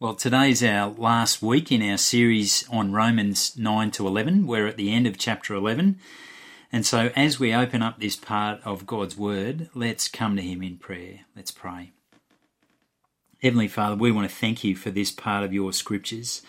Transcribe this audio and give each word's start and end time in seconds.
Well, 0.00 0.14
today's 0.14 0.62
our 0.62 0.90
last 0.90 1.42
week 1.42 1.72
in 1.72 1.82
our 1.82 1.98
series 1.98 2.64
on 2.68 2.92
Romans 2.92 3.58
9 3.58 3.90
to 3.90 4.06
11. 4.06 4.46
We're 4.46 4.68
at 4.68 4.76
the 4.76 4.92
end 4.92 5.08
of 5.08 5.18
chapter 5.18 5.56
11. 5.56 5.98
And 6.70 6.86
so, 6.86 7.10
as 7.16 7.40
we 7.40 7.52
open 7.52 7.82
up 7.82 7.98
this 7.98 8.14
part 8.14 8.60
of 8.64 8.86
God's 8.86 9.16
Word, 9.16 9.70
let's 9.74 10.06
come 10.06 10.36
to 10.36 10.42
Him 10.42 10.62
in 10.62 10.76
prayer. 10.76 11.22
Let's 11.34 11.50
pray. 11.50 11.90
Heavenly 13.42 13.66
Father, 13.66 13.96
we 13.96 14.12
want 14.12 14.30
to 14.30 14.36
thank 14.36 14.62
you 14.62 14.76
for 14.76 14.92
this 14.92 15.10
part 15.10 15.42
of 15.42 15.52
your 15.52 15.72
scriptures. 15.72 16.42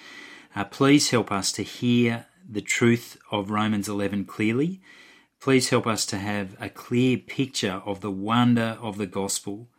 Uh, 0.55 0.65
please 0.65 1.09
help 1.09 1.31
us 1.31 1.51
to 1.53 1.63
hear 1.63 2.27
the 2.47 2.61
truth 2.61 3.17
of 3.31 3.49
Romans 3.49 3.89
11 3.89 4.25
clearly. 4.25 4.79
Please 5.41 5.69
help 5.69 5.87
us 5.87 6.05
to 6.05 6.19
have 6.19 6.55
a 6.61 6.69
clear 6.69 7.17
picture 7.17 7.81
of 7.83 8.01
the 8.01 8.11
wonder 8.11 8.77
of 8.79 8.99
the 8.99 9.07
gospel 9.07 9.69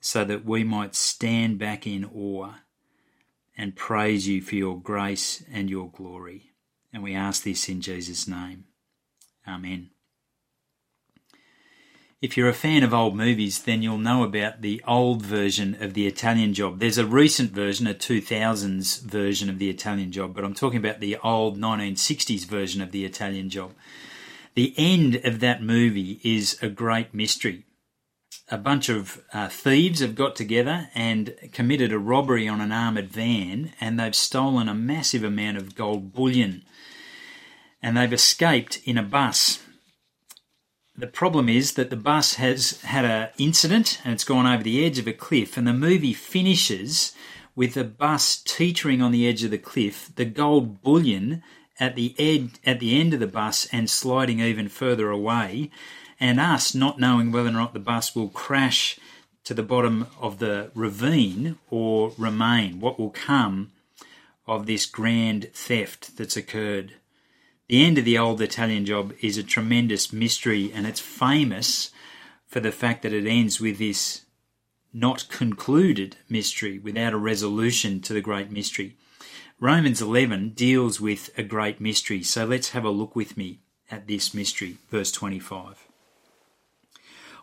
so 0.00 0.24
that 0.24 0.44
we 0.44 0.64
might 0.64 0.96
stand 0.96 1.56
back 1.56 1.86
in 1.86 2.04
awe 2.04 2.54
and 3.56 3.76
praise 3.76 4.26
you 4.26 4.40
for 4.40 4.54
your 4.54 4.80
grace 4.80 5.44
and 5.52 5.68
your 5.68 5.90
glory. 5.90 6.52
And 6.92 7.02
we 7.02 7.14
ask 7.14 7.44
this 7.44 7.68
in 7.68 7.80
Jesus' 7.80 8.26
name. 8.26 8.64
Amen. 9.46 9.90
If 12.20 12.36
you're 12.36 12.50
a 12.50 12.54
fan 12.54 12.82
of 12.82 12.92
old 12.92 13.16
movies, 13.16 13.62
then 13.62 13.80
you'll 13.80 13.96
know 13.96 14.24
about 14.24 14.60
the 14.60 14.82
old 14.86 15.22
version 15.22 15.82
of 15.82 15.94
the 15.94 16.06
Italian 16.06 16.52
Job. 16.52 16.78
There's 16.78 16.98
a 16.98 17.06
recent 17.06 17.52
version, 17.52 17.86
a 17.86 17.94
2000s 17.94 19.00
version 19.00 19.48
of 19.48 19.58
the 19.58 19.70
Italian 19.70 20.12
Job, 20.12 20.34
but 20.34 20.44
I'm 20.44 20.52
talking 20.52 20.78
about 20.78 21.00
the 21.00 21.16
old 21.24 21.58
1960s 21.58 22.44
version 22.44 22.82
of 22.82 22.92
the 22.92 23.06
Italian 23.06 23.48
Job. 23.48 23.72
The 24.54 24.74
end 24.76 25.16
of 25.24 25.40
that 25.40 25.62
movie 25.62 26.20
is 26.22 26.58
a 26.60 26.68
great 26.68 27.14
mystery 27.14 27.64
a 28.50 28.58
bunch 28.58 28.88
of 28.88 29.22
uh, 29.32 29.48
thieves 29.48 30.00
have 30.00 30.14
got 30.14 30.34
together 30.34 30.90
and 30.94 31.34
committed 31.52 31.92
a 31.92 31.98
robbery 31.98 32.48
on 32.48 32.60
an 32.60 32.72
armoured 32.72 33.10
van 33.10 33.72
and 33.80 33.98
they've 33.98 34.14
stolen 34.14 34.68
a 34.68 34.74
massive 34.74 35.22
amount 35.22 35.56
of 35.56 35.76
gold 35.76 36.12
bullion 36.12 36.64
and 37.82 37.96
they've 37.96 38.12
escaped 38.12 38.80
in 38.84 38.98
a 38.98 39.02
bus. 39.02 39.62
The 40.96 41.06
problem 41.06 41.48
is 41.48 41.74
that 41.74 41.90
the 41.90 41.96
bus 41.96 42.34
has 42.34 42.82
had 42.82 43.04
an 43.04 43.28
incident 43.38 44.00
and 44.04 44.12
it's 44.12 44.24
gone 44.24 44.46
over 44.46 44.62
the 44.62 44.84
edge 44.84 44.98
of 44.98 45.06
a 45.06 45.12
cliff 45.12 45.56
and 45.56 45.66
the 45.66 45.72
movie 45.72 46.12
finishes 46.12 47.12
with 47.54 47.74
the 47.74 47.84
bus 47.84 48.42
teetering 48.44 49.00
on 49.00 49.12
the 49.12 49.28
edge 49.28 49.44
of 49.44 49.50
the 49.50 49.58
cliff, 49.58 50.10
the 50.16 50.24
gold 50.24 50.82
bullion 50.82 51.42
at 51.78 51.94
the 51.94 52.14
ed- 52.18 52.58
at 52.66 52.80
the 52.80 53.00
end 53.00 53.14
of 53.14 53.20
the 53.20 53.26
bus 53.26 53.66
and 53.72 53.88
sliding 53.88 54.40
even 54.40 54.68
further 54.68 55.10
away 55.10 55.70
and 56.20 56.38
us 56.38 56.74
not 56.74 57.00
knowing 57.00 57.32
whether 57.32 57.48
or 57.48 57.52
not 57.52 57.72
the 57.72 57.80
bus 57.80 58.14
will 58.14 58.28
crash 58.28 59.00
to 59.44 59.54
the 59.54 59.62
bottom 59.62 60.06
of 60.20 60.38
the 60.38 60.70
ravine 60.74 61.58
or 61.70 62.12
remain, 62.18 62.78
what 62.78 62.98
will 62.98 63.10
come 63.10 63.72
of 64.46 64.66
this 64.66 64.84
grand 64.86 65.48
theft 65.54 66.16
that's 66.16 66.36
occurred. 66.36 66.92
The 67.68 67.84
end 67.84 67.98
of 67.98 68.04
the 68.04 68.18
old 68.18 68.42
Italian 68.42 68.84
job 68.84 69.14
is 69.22 69.38
a 69.38 69.42
tremendous 69.42 70.12
mystery 70.12 70.70
and 70.72 70.86
it's 70.86 71.00
famous 71.00 71.90
for 72.46 72.60
the 72.60 72.72
fact 72.72 73.02
that 73.02 73.12
it 73.12 73.26
ends 73.26 73.60
with 73.60 73.78
this 73.78 74.22
not 74.92 75.28
concluded 75.28 76.16
mystery 76.28 76.78
without 76.78 77.12
a 77.12 77.18
resolution 77.18 78.00
to 78.02 78.12
the 78.12 78.20
great 78.20 78.50
mystery. 78.50 78.96
Romans 79.60 80.02
11 80.02 80.50
deals 80.50 81.00
with 81.00 81.30
a 81.38 81.42
great 81.42 81.80
mystery, 81.80 82.22
so 82.22 82.44
let's 82.44 82.70
have 82.70 82.84
a 82.84 82.90
look 82.90 83.14
with 83.14 83.36
me 83.36 83.60
at 83.90 84.08
this 84.08 84.34
mystery, 84.34 84.78
verse 84.90 85.12
25. 85.12 85.89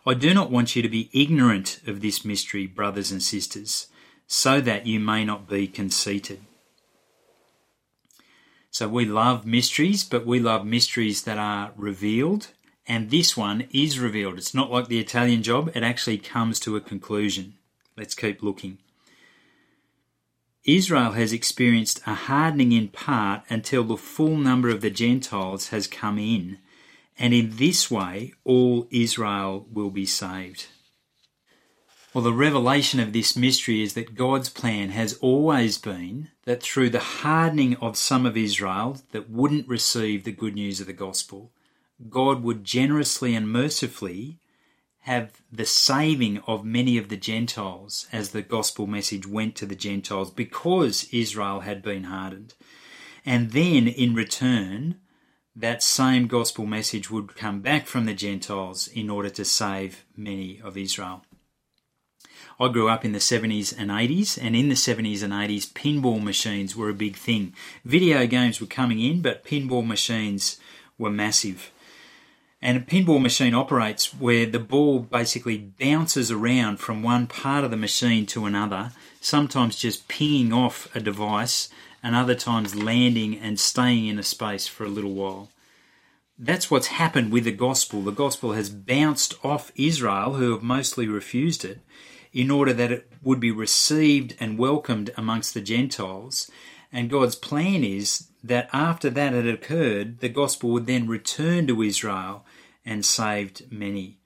I 0.08 0.14
do 0.14 0.32
not 0.32 0.50
want 0.50 0.74
you 0.74 0.80
to 0.80 0.88
be 0.88 1.10
ignorant 1.12 1.82
of 1.86 2.00
this 2.00 2.24
mystery, 2.24 2.66
brothers 2.66 3.12
and 3.12 3.22
sisters, 3.22 3.88
so 4.26 4.58
that 4.58 4.86
you 4.86 4.98
may 4.98 5.22
not 5.22 5.46
be 5.46 5.66
conceited. 5.68 6.40
So 8.70 8.88
we 8.88 9.04
love 9.04 9.44
mysteries, 9.44 10.04
but 10.04 10.24
we 10.24 10.40
love 10.40 10.64
mysteries 10.64 11.24
that 11.24 11.36
are 11.36 11.72
revealed, 11.76 12.48
and 12.86 13.10
this 13.10 13.36
one 13.36 13.68
is 13.70 13.98
revealed. 13.98 14.38
It's 14.38 14.54
not 14.54 14.70
like 14.70 14.88
the 14.88 14.98
Italian 14.98 15.42
job, 15.42 15.70
it 15.74 15.82
actually 15.82 16.16
comes 16.16 16.58
to 16.60 16.74
a 16.74 16.80
conclusion. 16.80 17.58
Let's 17.94 18.14
keep 18.14 18.42
looking. 18.42 18.78
Israel 20.64 21.12
has 21.12 21.34
experienced 21.34 22.00
a 22.06 22.14
hardening 22.14 22.72
in 22.72 22.88
part 22.88 23.42
until 23.50 23.84
the 23.84 23.98
full 23.98 24.38
number 24.38 24.70
of 24.70 24.80
the 24.80 24.90
Gentiles 24.90 25.68
has 25.68 25.86
come 25.86 26.18
in 26.18 26.56
and 27.18 27.34
in 27.34 27.56
this 27.56 27.90
way 27.90 28.32
all 28.44 28.86
Israel 28.90 29.66
will 29.70 29.90
be 29.90 30.06
saved. 30.06 30.66
Well, 32.14 32.24
the 32.24 32.32
revelation 32.32 33.00
of 33.00 33.12
this 33.12 33.36
mystery 33.36 33.82
is 33.82 33.92
that 33.92 34.14
God's 34.14 34.48
plan 34.48 34.90
has 34.90 35.14
always 35.20 35.76
been 35.76 36.30
that 36.46 36.62
through 36.62 36.90
the 36.90 37.00
hardening 37.00 37.76
of 37.76 37.98
some 37.98 38.24
of 38.24 38.36
Israel 38.36 38.98
that 39.12 39.28
wouldn't 39.28 39.68
receive 39.68 40.24
the 40.24 40.32
good 40.32 40.54
news 40.54 40.80
of 40.80 40.86
the 40.86 40.94
gospel, 40.94 41.52
God 42.08 42.42
would 42.42 42.64
generously 42.64 43.34
and 43.34 43.50
mercifully 43.52 44.38
have 45.00 45.42
the 45.52 45.66
saving 45.66 46.38
of 46.46 46.64
many 46.64 46.96
of 46.98 47.08
the 47.08 47.16
Gentiles 47.16 48.06
as 48.12 48.30
the 48.30 48.42
gospel 48.42 48.86
message 48.86 49.26
went 49.26 49.54
to 49.56 49.66
the 49.66 49.76
Gentiles 49.76 50.30
because 50.30 51.08
Israel 51.12 51.60
had 51.60 51.82
been 51.82 52.04
hardened. 52.04 52.54
And 53.24 53.52
then 53.52 53.86
in 53.86 54.14
return, 54.14 54.96
that 55.58 55.82
same 55.82 56.28
gospel 56.28 56.66
message 56.66 57.10
would 57.10 57.34
come 57.34 57.60
back 57.60 57.86
from 57.86 58.04
the 58.04 58.14
Gentiles 58.14 58.86
in 58.86 59.10
order 59.10 59.28
to 59.30 59.44
save 59.44 60.04
many 60.16 60.60
of 60.62 60.76
Israel. 60.76 61.24
I 62.60 62.68
grew 62.68 62.88
up 62.88 63.04
in 63.04 63.12
the 63.12 63.18
70s 63.18 63.74
and 63.76 63.90
80s, 63.90 64.38
and 64.40 64.54
in 64.54 64.68
the 64.68 64.76
70s 64.76 65.22
and 65.22 65.32
80s, 65.32 65.72
pinball 65.72 66.22
machines 66.22 66.76
were 66.76 66.88
a 66.88 66.94
big 66.94 67.16
thing. 67.16 67.54
Video 67.84 68.26
games 68.26 68.60
were 68.60 68.66
coming 68.66 69.00
in, 69.00 69.20
but 69.20 69.44
pinball 69.44 69.86
machines 69.86 70.58
were 70.96 71.10
massive. 71.10 71.72
And 72.62 72.76
a 72.76 72.80
pinball 72.80 73.20
machine 73.20 73.54
operates 73.54 74.14
where 74.14 74.46
the 74.46 74.58
ball 74.58 75.00
basically 75.00 75.58
bounces 75.58 76.30
around 76.30 76.78
from 76.78 77.02
one 77.02 77.26
part 77.26 77.64
of 77.64 77.70
the 77.70 77.76
machine 77.76 78.26
to 78.26 78.46
another, 78.46 78.92
sometimes 79.20 79.76
just 79.76 80.08
pinging 80.08 80.52
off 80.52 80.94
a 80.94 81.00
device 81.00 81.68
and 82.02 82.14
other 82.14 82.34
times 82.34 82.74
landing 82.74 83.36
and 83.38 83.58
staying 83.58 84.06
in 84.06 84.18
a 84.18 84.22
space 84.22 84.66
for 84.66 84.84
a 84.84 84.88
little 84.88 85.14
while. 85.14 85.50
That's 86.38 86.70
what's 86.70 86.86
happened 86.88 87.32
with 87.32 87.44
the 87.44 87.52
gospel. 87.52 88.02
The 88.02 88.12
gospel 88.12 88.52
has 88.52 88.70
bounced 88.70 89.34
off 89.44 89.72
Israel, 89.74 90.34
who 90.34 90.52
have 90.52 90.62
mostly 90.62 91.08
refused 91.08 91.64
it, 91.64 91.80
in 92.32 92.50
order 92.50 92.72
that 92.72 92.92
it 92.92 93.12
would 93.22 93.40
be 93.40 93.50
received 93.50 94.36
and 94.38 94.58
welcomed 94.58 95.10
amongst 95.16 95.54
the 95.54 95.60
Gentiles. 95.60 96.48
And 96.92 97.10
God's 97.10 97.34
plan 97.34 97.82
is 97.82 98.28
that 98.44 98.70
after 98.72 99.10
that 99.10 99.32
had 99.32 99.46
occurred, 99.46 100.20
the 100.20 100.28
gospel 100.28 100.70
would 100.70 100.86
then 100.86 101.08
return 101.08 101.66
to 101.66 101.82
Israel 101.82 102.44
and 102.84 103.04
saved 103.04 103.70
many. 103.72 104.17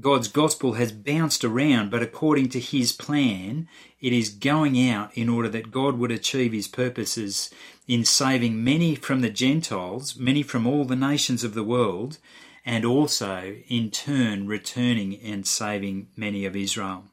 God's 0.00 0.28
gospel 0.28 0.74
has 0.74 0.92
bounced 0.92 1.44
around, 1.44 1.90
but 1.90 2.02
according 2.02 2.50
to 2.50 2.60
his 2.60 2.92
plan, 2.92 3.68
it 4.00 4.12
is 4.12 4.28
going 4.28 4.88
out 4.88 5.16
in 5.16 5.28
order 5.28 5.48
that 5.48 5.70
God 5.70 5.98
would 5.98 6.12
achieve 6.12 6.52
his 6.52 6.68
purposes 6.68 7.50
in 7.86 8.04
saving 8.04 8.62
many 8.62 8.94
from 8.94 9.22
the 9.22 9.30
Gentiles, 9.30 10.16
many 10.16 10.42
from 10.42 10.66
all 10.66 10.84
the 10.84 10.94
nations 10.94 11.42
of 11.42 11.54
the 11.54 11.64
world, 11.64 12.18
and 12.66 12.84
also 12.84 13.56
in 13.68 13.90
turn 13.90 14.46
returning 14.46 15.18
and 15.20 15.46
saving 15.46 16.08
many 16.16 16.44
of 16.44 16.54
Israel. 16.54 17.04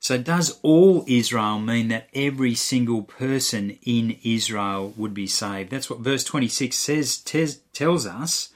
So, 0.00 0.18
does 0.18 0.58
all 0.62 1.04
Israel 1.06 1.60
mean 1.60 1.88
that 1.88 2.08
every 2.12 2.54
single 2.54 3.02
person 3.02 3.78
in 3.82 4.18
Israel 4.24 4.94
would 4.96 5.14
be 5.14 5.28
saved? 5.28 5.70
That's 5.70 5.88
what 5.88 6.00
verse 6.00 6.24
26 6.24 6.74
says, 6.74 7.18
tells 7.18 8.06
us. 8.06 8.48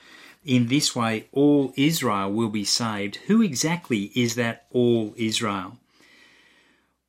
In 0.46 0.68
this 0.68 0.94
way, 0.94 1.26
all 1.32 1.74
Israel 1.76 2.32
will 2.32 2.48
be 2.48 2.64
saved. 2.64 3.16
Who 3.26 3.42
exactly 3.42 4.12
is 4.14 4.36
that 4.36 4.66
all 4.70 5.12
Israel? 5.16 5.76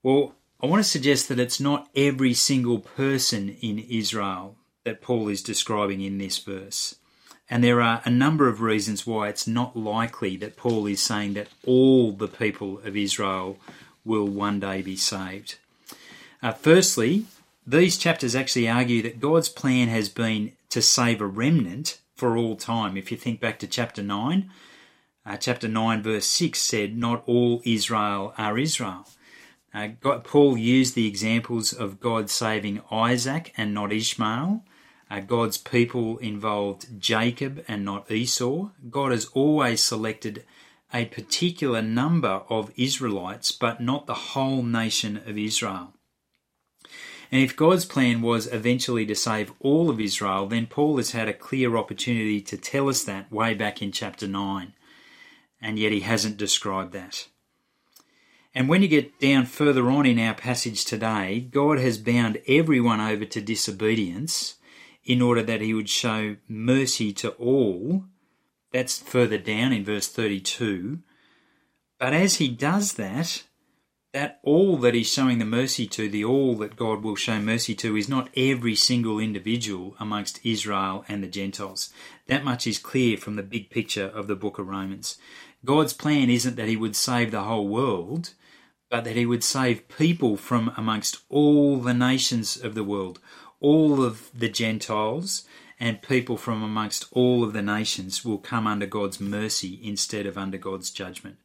Well, 0.02 0.34
I 0.60 0.66
want 0.66 0.84
to 0.84 0.90
suggest 0.90 1.30
that 1.30 1.40
it's 1.40 1.60
not 1.60 1.88
every 1.96 2.34
single 2.34 2.80
person 2.80 3.56
in 3.62 3.78
Israel 3.78 4.56
that 4.86 5.02
Paul 5.02 5.28
is 5.28 5.44
describing 5.44 6.02
in 6.02 6.18
this 6.18 6.40
verse. 6.40 6.96
And 7.48 7.64
there 7.64 7.80
are 7.80 8.02
a 8.06 8.10
number 8.10 8.50
of 8.50 8.60
reasons 8.60 9.06
why 9.06 9.30
it's 9.30 9.46
not 9.46 9.78
likely 9.78 10.36
that 10.38 10.58
Paul 10.58 10.88
is 10.88 11.00
saying 11.00 11.36
that 11.36 11.50
all 11.64 12.14
the 12.14 12.28
people 12.28 12.80
of 12.80 12.98
Israel 12.98 13.60
will 14.04 14.28
one 14.28 14.60
day 14.60 14.82
be 14.82 14.96
saved. 14.96 15.56
Uh, 16.42 16.54
firstly, 16.54 17.26
these 17.68 17.98
chapters 17.98 18.36
actually 18.36 18.68
argue 18.68 19.04
that 19.04 19.20
God's 19.20 19.50
plan 19.50 19.90
has 19.90 20.10
been 20.10 20.54
to 20.70 20.82
save 20.82 21.22
a 21.22 21.28
remnant 21.28 22.00
for 22.18 22.36
all 22.36 22.56
time. 22.56 22.98
If 22.98 23.12
you 23.12 23.18
think 23.18 23.40
back 23.40 23.60
to 23.60 23.68
chapter 23.68 24.02
9, 24.02 24.50
uh, 25.26 25.38
chapter 25.38 25.68
9, 25.68 26.02
verse 26.04 26.26
6 26.26 26.60
said, 26.60 26.98
Not 26.98 27.24
all 27.28 27.62
Israel 27.64 28.34
are 28.38 28.58
Israel. 28.58 29.08
Uh, 29.74 29.90
God, 30.02 30.24
Paul 30.24 30.58
used 30.58 30.96
the 30.96 31.08
examples 31.08 31.72
of 31.72 32.00
God 32.00 32.30
saving 32.30 32.82
Isaac 32.92 33.54
and 33.56 33.74
not 33.74 33.94
Ishmael. 33.94 34.64
Uh, 35.10 35.20
God's 35.20 35.58
people 35.58 36.18
involved 36.18 37.00
Jacob 37.00 37.64
and 37.68 37.86
not 37.86 38.10
Esau. 38.12 38.70
God 38.90 39.12
has 39.12 39.26
always 39.34 39.84
selected 39.84 40.44
a 40.94 41.06
particular 41.06 41.82
number 41.82 42.42
of 42.50 42.72
Israelites, 42.76 43.52
but 43.52 43.82
not 43.82 44.08
the 44.08 44.14
whole 44.14 44.64
nation 44.64 45.18
of 45.18 45.38
Israel. 45.38 45.94
And 47.32 47.42
if 47.42 47.56
God's 47.56 47.86
plan 47.86 48.22
was 48.22 48.52
eventually 48.52 49.06
to 49.06 49.16
save 49.16 49.52
all 49.60 49.90
of 49.90 50.00
Israel, 50.00 50.48
then 50.48 50.68
Paul 50.68 50.98
has 50.98 51.12
had 51.12 51.28
a 51.28 51.34
clear 51.34 51.76
opportunity 51.76 52.42
to 52.42 52.58
tell 52.58 52.88
us 52.88 53.04
that 53.04 53.32
way 53.32 53.54
back 53.54 53.82
in 53.82 53.92
chapter 53.92 54.28
9. 54.28 54.74
And 55.62 55.80
yet 55.80 55.92
he 55.92 56.02
hasn't 56.02 56.38
described 56.38 56.94
that. 56.94 57.28
And 58.56 58.70
when 58.70 58.82
you 58.82 58.88
get 58.88 59.20
down 59.20 59.46
further 59.46 59.90
on 59.90 60.06
in 60.06 60.18
our 60.20 60.34
passage 60.34 60.86
today, 60.86 61.42
God 61.42 61.80
has 61.80 61.98
bound 61.98 62.42
everyone 62.48 63.02
over 63.02 63.26
to 63.26 63.42
disobedience 63.42 64.56
in 65.04 65.22
order 65.22 65.44
that 65.44 65.62
he 65.62 65.74
would 65.74 65.90
show 65.90 66.38
mercy 66.48 67.14
to 67.14 67.32
all. 67.32 68.06
That's 68.72 69.00
further 69.00 69.38
down 69.38 69.74
in 69.74 69.86
verse 69.86 70.08
32. 70.08 71.00
But 72.00 72.14
as 72.14 72.36
he 72.36 72.48
does 72.48 72.94
that, 72.94 73.44
that 74.14 74.40
all 74.44 74.78
that 74.78 74.94
he's 74.94 75.12
showing 75.12 75.38
the 75.38 75.46
mercy 75.46 75.86
to, 75.88 76.10
the 76.10 76.24
all 76.24 76.56
that 76.56 76.76
God 76.76 77.04
will 77.04 77.16
show 77.16 77.40
mercy 77.40 77.76
to, 77.76 77.96
is 77.96 78.08
not 78.08 78.30
every 78.36 78.76
single 78.76 79.20
individual 79.20 79.96
amongst 80.00 80.40
Israel 80.44 81.04
and 81.08 81.22
the 81.22 81.28
Gentiles. 81.28 81.92
That 82.28 82.44
much 82.46 82.66
is 82.66 82.78
clear 82.80 83.18
from 83.18 83.36
the 83.36 83.44
big 83.44 83.70
picture 83.70 84.06
of 84.06 84.28
the 84.28 84.36
book 84.36 84.60
of 84.60 84.68
Romans. 84.68 85.18
God's 85.66 85.94
plan 85.94 86.30
isn't 86.30 86.56
that 86.56 86.68
he 86.68 86.78
would 86.78 86.96
save 86.96 87.32
the 87.32 87.44
whole 87.44 87.68
world, 87.68 88.34
but 88.90 89.04
that 89.04 89.16
he 89.16 89.26
would 89.26 89.44
save 89.44 89.90
people 89.90 90.38
from 90.38 90.72
amongst 90.78 91.20
all 91.30 91.80
the 91.80 91.94
nations 91.94 92.58
of 92.58 92.74
the 92.76 92.84
world, 92.84 93.20
all 93.60 94.04
of 94.04 94.32
the 94.34 94.50
Gentiles, 94.50 95.44
and 95.80 96.02
people 96.02 96.38
from 96.38 96.64
amongst 96.64 97.06
all 97.12 97.44
of 97.44 97.54
the 97.54 97.62
nations 97.62 98.24
will 98.24 98.38
come 98.38 98.66
under 98.66 98.86
God's 98.86 99.20
mercy 99.20 99.80
instead 99.84 100.26
of 100.26 100.38
under 100.38 100.58
God's 100.58 100.90
judgment. 100.90 101.38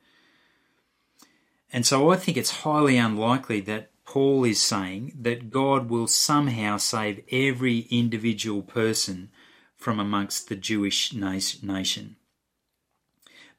And 1.72 1.86
so 1.86 2.10
I 2.10 2.16
think 2.16 2.36
it's 2.36 2.62
highly 2.62 2.98
unlikely 2.98 3.60
that 3.62 3.90
Paul 4.04 4.44
is 4.44 4.60
saying 4.60 5.14
that 5.20 5.50
God 5.50 5.88
will 5.88 6.06
somehow 6.06 6.76
save 6.76 7.24
every 7.32 7.86
individual 7.90 8.62
person 8.62 9.30
from 9.76 9.98
amongst 9.98 10.48
the 10.48 10.56
Jewish 10.56 11.14
nation. 11.14 12.16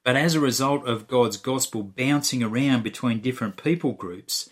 But 0.04 0.16
as 0.16 0.36
a 0.36 0.40
result 0.40 0.86
of 0.86 1.08
God's 1.08 1.38
gospel 1.38 1.82
bouncing 1.82 2.44
around 2.44 2.84
between 2.84 3.20
different 3.20 3.58
people 3.58 3.94
groups, 3.94 4.50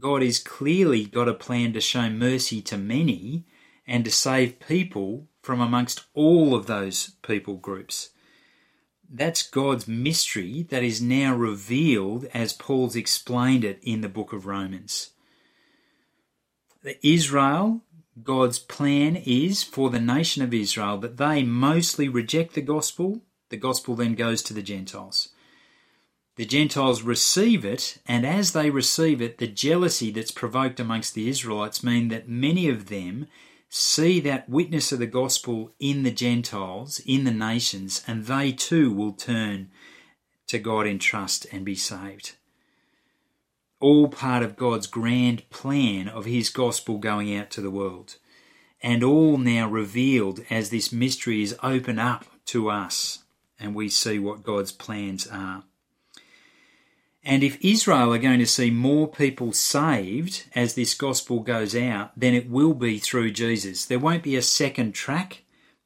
God 0.00 0.22
has 0.22 0.38
clearly 0.38 1.04
got 1.04 1.28
a 1.28 1.34
plan 1.34 1.72
to 1.74 1.80
show 1.80 2.08
mercy 2.08 2.60
to 2.62 2.76
many 2.76 3.44
and 3.86 4.04
to 4.04 4.10
save 4.10 4.60
people 4.60 5.28
from 5.42 5.60
amongst 5.60 6.04
all 6.14 6.54
of 6.54 6.66
those 6.66 7.12
people 7.22 7.56
groups. 7.56 8.10
That's 9.10 9.42
God's 9.42 9.88
mystery 9.88 10.66
that 10.70 10.82
is 10.82 11.00
now 11.00 11.34
revealed 11.34 12.26
as 12.34 12.52
Paul's 12.52 12.96
explained 12.96 13.64
it 13.64 13.78
in 13.82 14.02
the 14.02 14.08
book 14.08 14.32
of 14.32 14.46
Romans. 14.46 15.10
Israel, 17.02 17.82
God's 18.22 18.58
plan 18.58 19.16
is 19.16 19.62
for 19.62 19.90
the 19.90 20.00
nation 20.00 20.42
of 20.42 20.54
Israel 20.54 20.98
that 20.98 21.16
they 21.16 21.42
mostly 21.42 22.08
reject 22.08 22.54
the 22.54 22.62
gospel 22.62 23.22
the 23.50 23.56
gospel 23.56 23.94
then 23.94 24.14
goes 24.14 24.42
to 24.42 24.54
the 24.54 24.62
Gentiles. 24.62 25.30
The 26.36 26.44
Gentiles 26.44 27.02
receive 27.02 27.64
it, 27.64 27.98
and 28.06 28.24
as 28.24 28.52
they 28.52 28.70
receive 28.70 29.20
it, 29.20 29.38
the 29.38 29.48
jealousy 29.48 30.10
that's 30.10 30.30
provoked 30.30 30.78
amongst 30.78 31.14
the 31.14 31.28
Israelites 31.28 31.82
mean 31.82 32.08
that 32.08 32.28
many 32.28 32.68
of 32.68 32.88
them 32.88 33.26
see 33.68 34.20
that 34.20 34.48
witness 34.48 34.92
of 34.92 34.98
the 34.98 35.06
gospel 35.06 35.72
in 35.78 36.02
the 36.02 36.10
Gentiles, 36.10 37.00
in 37.06 37.24
the 37.24 37.32
nations, 37.32 38.02
and 38.06 38.26
they 38.26 38.52
too 38.52 38.92
will 38.92 39.12
turn 39.12 39.70
to 40.46 40.58
God 40.58 40.86
in 40.86 40.98
trust 40.98 41.46
and 41.52 41.64
be 41.64 41.74
saved. 41.74 42.36
All 43.80 44.08
part 44.08 44.42
of 44.42 44.56
God's 44.56 44.86
grand 44.86 45.48
plan 45.50 46.08
of 46.08 46.24
His 46.24 46.50
gospel 46.50 46.98
going 46.98 47.34
out 47.34 47.50
to 47.50 47.60
the 47.60 47.70
world, 47.70 48.16
and 48.82 49.04
all 49.04 49.38
now 49.38 49.68
revealed 49.68 50.40
as 50.50 50.70
this 50.70 50.92
mystery 50.92 51.42
is 51.42 51.56
open 51.62 51.98
up 51.98 52.24
to 52.46 52.70
us 52.70 53.24
and 53.58 53.74
we 53.74 53.88
see 53.88 54.18
what 54.18 54.42
God's 54.42 54.72
plans 54.72 55.26
are. 55.26 55.64
And 57.24 57.42
if 57.42 57.62
Israel 57.64 58.12
are 58.14 58.18
going 58.18 58.38
to 58.38 58.46
see 58.46 58.70
more 58.70 59.08
people 59.08 59.52
saved 59.52 60.44
as 60.54 60.74
this 60.74 60.94
gospel 60.94 61.40
goes 61.40 61.74
out, 61.74 62.12
then 62.16 62.34
it 62.34 62.48
will 62.48 62.74
be 62.74 62.98
through 62.98 63.32
Jesus. 63.32 63.84
There 63.84 63.98
won't 63.98 64.22
be 64.22 64.36
a 64.36 64.42
second 64.42 64.92
track 64.92 65.42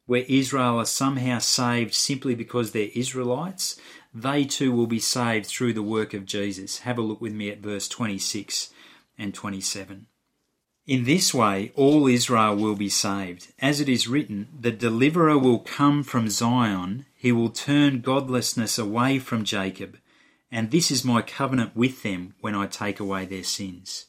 where 0.07 0.25
Israel 0.29 0.79
are 0.79 0.87
somehow 0.87 1.39
saved 1.39 1.95
simply 1.95 2.35
because 2.35 2.73
they're 2.73 2.91
Israelites. 2.95 3.81
They 4.15 4.45
too 4.45 4.73
will 4.73 4.87
be 4.87 4.99
saved 4.99 5.47
through 5.47 5.73
the 5.73 5.83
work 5.83 6.13
of 6.13 6.27
Jesus. 6.27 6.81
Have 6.81 6.99
a 6.99 7.03
look 7.03 7.21
with 7.21 7.33
me 7.33 7.51
at 7.51 7.61
verse 7.61 7.89
26 7.89 8.71
and 9.19 9.33
27. 9.33 10.07
In 10.87 11.05
this 11.05 11.33
way, 11.33 11.73
all 11.77 12.09
Israel 12.09 12.57
will 12.57 12.75
be 12.75 12.89
saved. 12.89 13.53
As 13.61 13.81
it 13.81 13.89
is 13.89 14.09
written, 14.09 14.49
the 14.59 14.73
deliverer 14.73 15.39
will 15.39 15.61
come 15.61 16.03
from 16.03 16.29
Zion, 16.29 17.07
he 17.15 17.31
will 17.31 17.51
turn 17.51 18.01
godlessness 18.01 18.79
away 18.79 19.21
from 19.21 19.45
Jacob, 19.45 19.97
and 20.53 20.71
this 20.71 20.91
is 20.91 21.05
my 21.05 21.23
covenant 21.23 21.75
with 21.75 22.03
them 22.03 22.35
when 22.41 22.55
I 22.55 22.67
take 22.67 23.01
away 23.01 23.25
their 23.25 23.43
sins. 23.43 24.07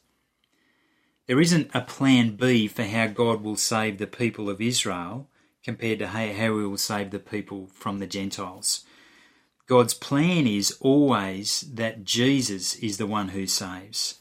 There 1.26 1.40
isn't 1.40 1.72
a 1.74 1.82
plan 1.82 2.36
B 2.36 2.68
for 2.68 2.84
how 2.84 3.08
God 3.08 3.42
will 3.42 3.56
save 3.56 3.98
the 3.98 4.08
people 4.08 4.50
of 4.50 4.60
Israel 4.60 5.30
compared 5.64 6.00
to 6.00 6.08
how 6.08 6.26
he 6.26 6.50
will 6.50 6.78
save 6.78 7.12
the 7.12 7.20
people 7.20 7.68
from 7.68 8.00
the 8.00 8.08
Gentiles. 8.08 8.84
God's 9.66 9.94
plan 9.94 10.46
is 10.46 10.78
always 10.82 11.62
that 11.74 12.04
Jesus 12.04 12.76
is 12.76 12.98
the 12.98 13.08
one 13.08 13.30
who 13.30 13.48
saves. 13.48 14.20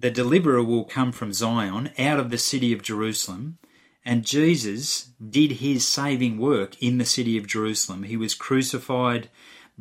The 0.00 0.10
deliverer 0.10 0.64
will 0.64 0.84
come 0.84 1.12
from 1.12 1.34
Zion, 1.34 1.90
out 1.98 2.18
of 2.18 2.30
the 2.30 2.38
city 2.38 2.72
of 2.72 2.82
Jerusalem, 2.82 3.58
and 4.04 4.24
Jesus 4.24 5.10
did 5.30 5.52
his 5.52 5.86
saving 5.86 6.38
work 6.38 6.82
in 6.82 6.96
the 6.96 7.04
city 7.04 7.36
of 7.36 7.46
Jerusalem. 7.46 8.04
He 8.04 8.16
was 8.16 8.34
crucified, 8.34 9.28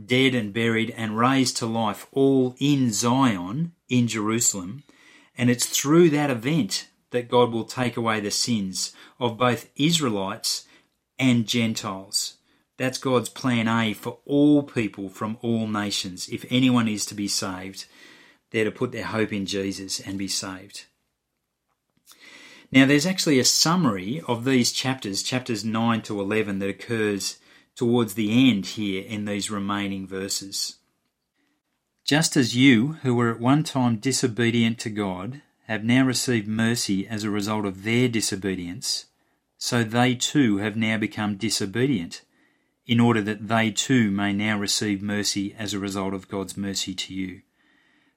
dead, 0.03 0.35
and 0.35 0.53
buried, 0.53 0.93
and 0.97 1.17
raised 1.17 1.57
to 1.57 1.65
life, 1.65 2.07
all 2.11 2.55
in 2.59 2.91
Zion, 2.91 3.73
in 3.89 4.07
Jerusalem. 4.07 4.83
And 5.37 5.49
it's 5.49 5.65
through 5.65 6.09
that 6.11 6.29
event 6.29 6.87
that 7.11 7.29
God 7.29 7.51
will 7.51 7.65
take 7.65 7.95
away 7.97 8.19
the 8.19 8.31
sins 8.31 8.93
of 9.19 9.37
both 9.37 9.69
Israelites 9.75 10.67
and 11.19 11.47
Gentiles. 11.47 12.37
That's 12.77 12.97
God's 12.97 13.29
plan 13.29 13.67
A 13.67 13.93
for 13.93 14.17
all 14.25 14.63
people 14.63 15.09
from 15.09 15.37
all 15.41 15.67
nations. 15.67 16.27
If 16.27 16.45
anyone 16.49 16.87
is 16.87 17.05
to 17.07 17.15
be 17.15 17.27
saved, 17.27 17.85
they're 18.51 18.65
to 18.65 18.71
put 18.71 18.91
their 18.91 19.05
hope 19.05 19.31
in 19.31 19.45
Jesus 19.45 19.99
and 19.99 20.17
be 20.17 20.27
saved. 20.27 20.85
Now, 22.71 22.87
there's 22.87 23.05
actually 23.05 23.37
a 23.37 23.45
summary 23.45 24.21
of 24.27 24.45
these 24.45 24.71
chapters, 24.71 25.21
chapters 25.21 25.63
9 25.63 26.01
to 26.03 26.19
11, 26.19 26.57
that 26.57 26.69
occurs 26.69 27.37
towards 27.75 28.13
the 28.13 28.49
end 28.49 28.65
here 28.65 29.03
in 29.03 29.25
these 29.25 29.49
remaining 29.49 30.07
verses. 30.07 30.77
Just 32.05 32.35
as 32.35 32.55
you, 32.55 32.93
who 33.03 33.15
were 33.15 33.31
at 33.31 33.39
one 33.39 33.63
time 33.63 33.95
disobedient 33.95 34.77
to 34.79 34.89
God, 34.89 35.41
have 35.67 35.83
now 35.83 36.05
received 36.05 36.47
mercy 36.47 37.07
as 37.07 37.23
a 37.23 37.29
result 37.29 37.65
of 37.65 37.83
their 37.83 38.07
disobedience, 38.09 39.05
so 39.57 39.83
they 39.83 40.13
too 40.13 40.57
have 40.57 40.75
now 40.75 40.97
become 40.97 41.37
disobedient, 41.37 42.21
in 42.85 42.99
order 42.99 43.21
that 43.21 43.47
they 43.47 43.71
too 43.71 44.11
may 44.11 44.33
now 44.33 44.59
receive 44.59 45.01
mercy 45.01 45.55
as 45.57 45.73
a 45.73 45.79
result 45.79 46.13
of 46.13 46.27
God's 46.27 46.57
mercy 46.57 46.93
to 46.93 47.13
you. 47.13 47.41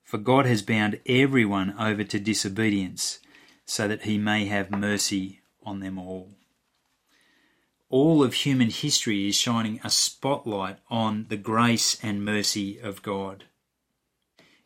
For 0.02 0.18
God 0.18 0.46
has 0.46 0.62
bound 0.62 1.00
everyone 1.06 1.74
over 1.78 2.02
to 2.02 2.18
disobedience 2.18 3.20
so 3.64 3.86
that 3.88 4.02
he 4.02 4.18
may 4.18 4.46
have 4.46 4.70
mercy 4.70 5.40
on 5.64 5.80
them 5.80 5.98
all. 5.98 6.30
All 7.88 8.24
of 8.24 8.34
human 8.34 8.70
history 8.70 9.28
is 9.28 9.36
shining 9.36 9.78
a 9.84 9.90
spotlight 9.90 10.78
on 10.90 11.26
the 11.28 11.36
grace 11.36 11.96
and 12.02 12.24
mercy 12.24 12.80
of 12.80 13.00
God. 13.00 13.44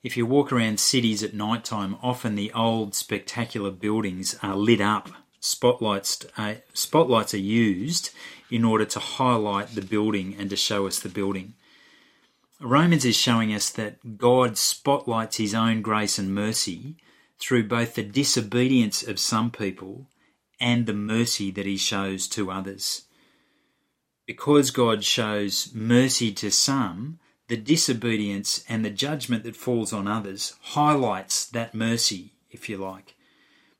If 0.02 0.16
you 0.16 0.24
walk 0.24 0.50
around 0.50 0.80
cities 0.80 1.22
at 1.22 1.34
night 1.34 1.62
time, 1.62 1.98
often 2.02 2.34
the 2.34 2.50
old 2.52 2.94
spectacular 2.94 3.70
buildings 3.70 4.38
are 4.42 4.56
lit 4.56 4.80
up. 4.80 5.10
Spotlights, 5.38 6.24
uh, 6.38 6.54
spotlights 6.72 7.34
are 7.34 7.38
used 7.38 8.08
in 8.50 8.64
order 8.64 8.86
to 8.86 8.98
highlight 8.98 9.74
the 9.74 9.82
building 9.82 10.34
and 10.38 10.48
to 10.48 10.56
show 10.56 10.86
us 10.86 10.98
the 10.98 11.10
building. 11.10 11.52
Romans 12.58 13.04
is 13.04 13.16
showing 13.16 13.52
us 13.52 13.68
that 13.68 14.16
God 14.16 14.56
spotlights 14.56 15.36
his 15.36 15.54
own 15.54 15.82
grace 15.82 16.18
and 16.18 16.34
mercy 16.34 16.96
through 17.38 17.68
both 17.68 17.96
the 17.96 18.02
disobedience 18.02 19.02
of 19.02 19.18
some 19.18 19.50
people 19.50 20.06
and 20.58 20.86
the 20.86 20.94
mercy 20.94 21.50
that 21.50 21.66
he 21.66 21.76
shows 21.76 22.26
to 22.28 22.50
others. 22.50 23.04
Because 24.30 24.70
God 24.70 25.02
shows 25.02 25.72
mercy 25.74 26.30
to 26.34 26.52
some, 26.52 27.18
the 27.48 27.56
disobedience 27.56 28.64
and 28.68 28.84
the 28.84 28.88
judgment 28.88 29.42
that 29.42 29.56
falls 29.56 29.92
on 29.92 30.06
others 30.06 30.54
highlights 30.60 31.46
that 31.46 31.74
mercy, 31.74 32.34
if 32.48 32.68
you 32.68 32.76
like. 32.76 33.16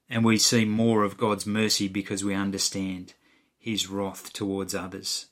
And 0.09 0.25
we 0.25 0.38
see 0.38 0.64
more 0.64 1.04
of 1.04 1.16
God's 1.16 1.47
mercy 1.47 1.87
because 1.87 2.25
we 2.25 2.35
understand 2.35 3.14
his 3.61 3.88
wrath 3.88 4.33
towards 4.33 4.75
others. 4.75 5.26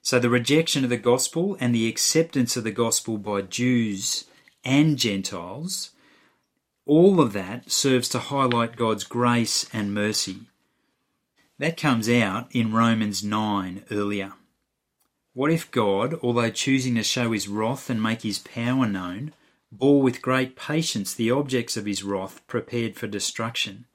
So 0.00 0.18
the 0.18 0.30
rejection 0.30 0.82
of 0.82 0.88
the 0.88 0.96
gospel 0.96 1.58
and 1.60 1.74
the 1.74 1.86
acceptance 1.86 2.56
of 2.56 2.64
the 2.64 2.70
gospel 2.70 3.18
by 3.18 3.42
Jews 3.42 4.24
and 4.64 4.96
Gentiles, 4.96 5.90
all 6.86 7.20
of 7.20 7.34
that 7.34 7.70
serves 7.70 8.08
to 8.08 8.18
highlight 8.18 8.76
God's 8.76 9.04
grace 9.04 9.68
and 9.74 9.92
mercy. 9.92 10.46
That 11.62 11.76
comes 11.76 12.08
out 12.08 12.48
in 12.50 12.72
Romans 12.72 13.22
9 13.22 13.84
earlier. 13.88 14.32
What 15.32 15.52
if 15.52 15.70
God, 15.70 16.18
although 16.20 16.50
choosing 16.50 16.96
to 16.96 17.04
show 17.04 17.30
his 17.30 17.46
wrath 17.46 17.88
and 17.88 18.02
make 18.02 18.22
his 18.22 18.40
power 18.40 18.84
known, 18.84 19.32
bore 19.70 20.02
with 20.02 20.22
great 20.22 20.56
patience 20.56 21.14
the 21.14 21.30
objects 21.30 21.76
of 21.76 21.86
his 21.86 22.02
wrath 22.02 22.44
prepared 22.48 22.96
for 22.96 23.06
destruction? 23.06 23.86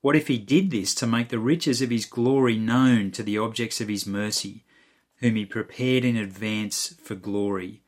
What 0.00 0.16
if 0.16 0.28
he 0.28 0.38
did 0.38 0.70
this 0.70 0.94
to 0.94 1.06
make 1.06 1.28
the 1.28 1.38
riches 1.38 1.82
of 1.82 1.90
his 1.90 2.06
glory 2.06 2.56
known 2.56 3.10
to 3.10 3.22
the 3.22 3.36
objects 3.36 3.82
of 3.82 3.88
his 3.88 4.06
mercy, 4.06 4.64
whom 5.18 5.36
he 5.36 5.44
prepared 5.44 6.02
in 6.02 6.16
advance 6.16 6.94
for 7.02 7.14
glory, 7.14 7.82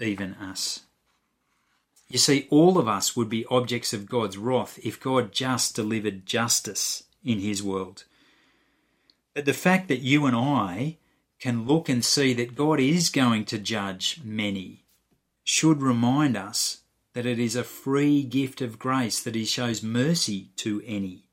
even 0.00 0.32
us? 0.32 0.80
You 2.08 2.16
see, 2.16 2.46
all 2.48 2.78
of 2.78 2.88
us 2.88 3.14
would 3.14 3.28
be 3.28 3.44
objects 3.50 3.92
of 3.92 4.08
God's 4.08 4.38
wrath 4.38 4.78
if 4.82 4.98
God 4.98 5.30
just 5.30 5.76
delivered 5.76 6.24
justice 6.24 7.02
in 7.22 7.40
his 7.40 7.62
world. 7.62 8.04
But 9.36 9.44
the 9.44 9.52
fact 9.52 9.88
that 9.88 10.00
you 10.00 10.24
and 10.24 10.34
I 10.34 10.96
can 11.40 11.66
look 11.66 11.90
and 11.90 12.02
see 12.02 12.32
that 12.32 12.54
God 12.54 12.80
is 12.80 13.10
going 13.10 13.44
to 13.44 13.58
judge 13.58 14.18
many 14.24 14.86
should 15.44 15.82
remind 15.82 16.38
us 16.38 16.78
that 17.12 17.26
it 17.26 17.38
is 17.38 17.54
a 17.54 17.62
free 17.62 18.22
gift 18.22 18.62
of 18.62 18.78
grace 18.78 19.22
that 19.22 19.34
He 19.34 19.44
shows 19.44 19.82
mercy 19.82 20.52
to 20.56 20.82
any. 20.86 21.28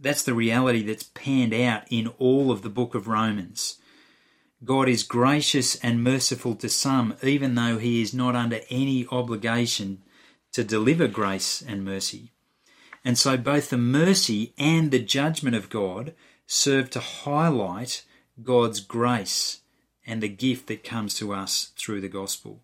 That's 0.00 0.22
the 0.22 0.32
reality 0.32 0.84
that's 0.84 1.10
panned 1.12 1.52
out 1.52 1.82
in 1.90 2.12
all 2.20 2.52
of 2.52 2.62
the 2.62 2.70
book 2.70 2.94
of 2.94 3.08
Romans. 3.08 3.78
God 4.64 4.88
is 4.88 5.02
gracious 5.02 5.74
and 5.80 6.04
merciful 6.04 6.54
to 6.54 6.68
some, 6.68 7.16
even 7.20 7.56
though 7.56 7.78
He 7.78 8.00
is 8.00 8.14
not 8.14 8.36
under 8.36 8.60
any 8.70 9.08
obligation 9.10 10.04
to 10.52 10.62
deliver 10.62 11.08
grace 11.08 11.60
and 11.66 11.84
mercy. 11.84 12.30
And 13.04 13.18
so 13.18 13.36
both 13.36 13.70
the 13.70 13.76
mercy 13.76 14.54
and 14.56 14.92
the 14.92 15.00
judgment 15.00 15.56
of 15.56 15.68
God 15.68 16.14
serve 16.46 16.90
to 16.90 17.00
highlight 17.00 18.04
God's 18.42 18.80
grace 18.80 19.60
and 20.06 20.22
the 20.22 20.28
gift 20.28 20.66
that 20.66 20.84
comes 20.84 21.14
to 21.14 21.32
us 21.32 21.72
through 21.76 22.00
the 22.00 22.08
gospel. 22.08 22.60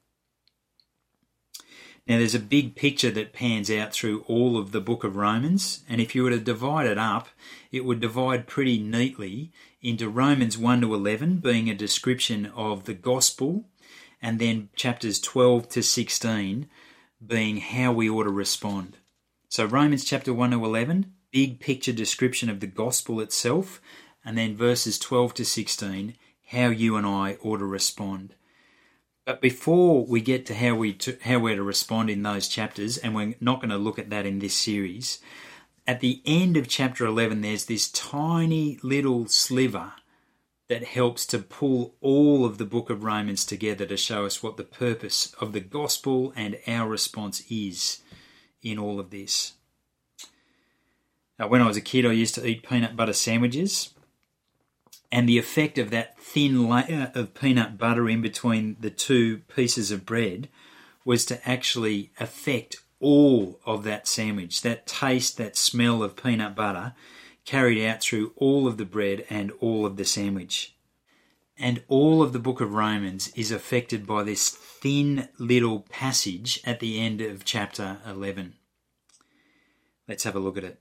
Now, 2.07 2.19
there's 2.19 2.35
a 2.35 2.41
big 2.41 2.75
picture 2.75 3.11
that 3.13 3.33
pans 3.33 3.71
out 3.71 3.93
through 3.93 4.25
all 4.27 4.59
of 4.59 4.73
the 4.73 4.81
book 4.81 5.05
of 5.05 5.17
Romans, 5.17 5.85
and 5.89 6.01
if 6.01 6.15
you 6.15 6.25
were 6.25 6.31
to 6.31 6.41
divide 6.41 6.87
it 6.87 6.99
up, 6.99 7.29
it 7.71 7.85
would 7.85 8.01
divide 8.01 8.49
pretty 8.49 8.79
neatly 8.79 9.53
into 9.81 10.09
Romans 10.09 10.59
1 10.59 10.81
to 10.81 10.95
11 10.95 11.37
being 11.37 11.71
a 11.71 11.75
description 11.75 12.47
of 12.47 12.85
the 12.85 12.95
gospel, 12.95 13.69
and 14.21 14.39
then 14.39 14.71
chapters 14.75 15.21
12 15.21 15.69
to 15.69 15.83
16 15.83 16.69
being 17.25 17.59
how 17.59 17.93
we 17.93 18.11
ought 18.11 18.25
to 18.25 18.31
respond. 18.31 18.97
So, 19.49 19.65
Romans 19.65 20.05
chapter 20.05 20.35
1 20.35 20.51
to 20.51 20.65
11 20.65 21.13
big 21.33 21.61
picture 21.61 21.93
description 21.93 22.49
of 22.49 22.61
the 22.61 22.67
gospel 22.67 23.21
itself, 23.21 23.81
and 24.25 24.37
then 24.37 24.57
verses 24.57 24.99
12 24.99 25.35
to 25.35 25.45
16, 25.45 26.15
how 26.49 26.69
you 26.69 26.97
and 26.97 27.07
I 27.07 27.39
ought 27.43 27.59
to 27.59 27.65
respond. 27.65 28.35
But 29.25 29.41
before 29.41 30.05
we 30.05 30.21
get 30.21 30.45
to 30.47 30.55
how 30.55 30.75
we 30.75 30.93
to, 30.95 31.17
how 31.23 31.39
we're 31.39 31.57
to 31.57 31.63
respond 31.63 32.11
in 32.11 32.23
those 32.23 32.49
chapters, 32.49 32.99
and 32.99 33.15
we're 33.15 33.35
not 33.41 33.61
going 33.61 33.71
to 33.71 33.79
look 33.79 33.99
at 33.99 34.11
that 34.11 34.27
in 34.27 34.41
this 34.41 34.55
series, 34.55 35.21
at 35.87 36.01
the 36.01 36.23
end 36.25 36.57
of 36.57 36.69
chapter 36.69 37.07
11, 37.07 37.41
there's 37.41 37.67
this 37.67 37.91
tiny 37.91 38.79
little 38.83 39.29
sliver 39.29 39.93
that 40.69 40.85
helps 40.85 41.27
to 41.27 41.39
pull 41.39 41.95
all 42.01 42.45
of 42.45 42.59
the 42.59 42.65
book 42.65 42.91
of 42.91 43.03
Romans 43.03 43.45
together 43.45 43.85
to 43.87 43.97
show 43.97 44.25
us 44.25 44.43
what 44.43 44.57
the 44.57 44.63
purpose 44.65 45.35
of 45.41 45.53
the 45.53 45.61
gospel 45.61 46.33
and 46.37 46.59
our 46.67 46.89
response 46.89 47.43
is 47.51 48.03
in 48.63 48.79
all 48.79 49.01
of 49.01 49.11
this. 49.11 49.55
Uh, 51.41 51.47
when 51.47 51.63
I 51.63 51.67
was 51.67 51.77
a 51.77 51.83
kid, 51.83 52.05
I 52.05 52.13
used 52.13 52.35
to 52.35 52.47
eat 52.47 52.69
peanut 52.69 52.97
butter 52.97 53.15
sandwiches, 53.15 53.95
and 55.11 55.29
the 55.29 55.39
effect 55.39 55.79
of 55.79 55.91
that 55.91 56.19
thin 56.19 56.69
layer 56.69 57.11
of 57.15 57.35
peanut 57.35 57.79
butter 57.79 58.09
in 58.09 58.21
between 58.21 58.77
the 58.79 58.91
two 58.91 59.39
pieces 59.55 59.91
of 59.91 60.05
bread 60.05 60.49
was 61.05 61.25
to 61.27 61.49
actually 61.49 62.13
affect 62.21 62.77
all 63.01 63.59
of 63.65 63.85
that 63.85 64.07
sandwich. 64.07 64.61
That 64.61 64.87
taste, 64.87 65.39
that 65.39 65.57
smell 65.57 66.03
of 66.03 66.15
peanut 66.15 66.55
butter 66.55 66.95
carried 67.47 67.83
out 67.85 68.03
through 68.03 68.33
all 68.37 68.67
of 68.67 68.77
the 68.77 68.85
bread 68.85 69.25
and 69.31 69.51
all 69.61 69.87
of 69.87 69.97
the 69.97 70.05
sandwich. 70.05 70.77
And 71.59 71.83
all 71.89 72.23
of 72.23 72.33
the 72.33 72.39
book 72.39 72.61
of 72.61 72.75
Romans 72.75 73.29
is 73.35 73.51
affected 73.51 74.07
by 74.07 74.23
this 74.23 74.51
thin 74.51 75.29
little 75.39 75.81
passage 75.89 76.61
at 76.65 76.81
the 76.81 77.01
end 77.01 77.21
of 77.21 77.45
chapter 77.45 77.99
11. 78.07 78.55
Let's 80.07 80.25
have 80.25 80.37
a 80.37 80.41
look 80.41 80.59
at 80.59 80.65
it. 80.65 80.81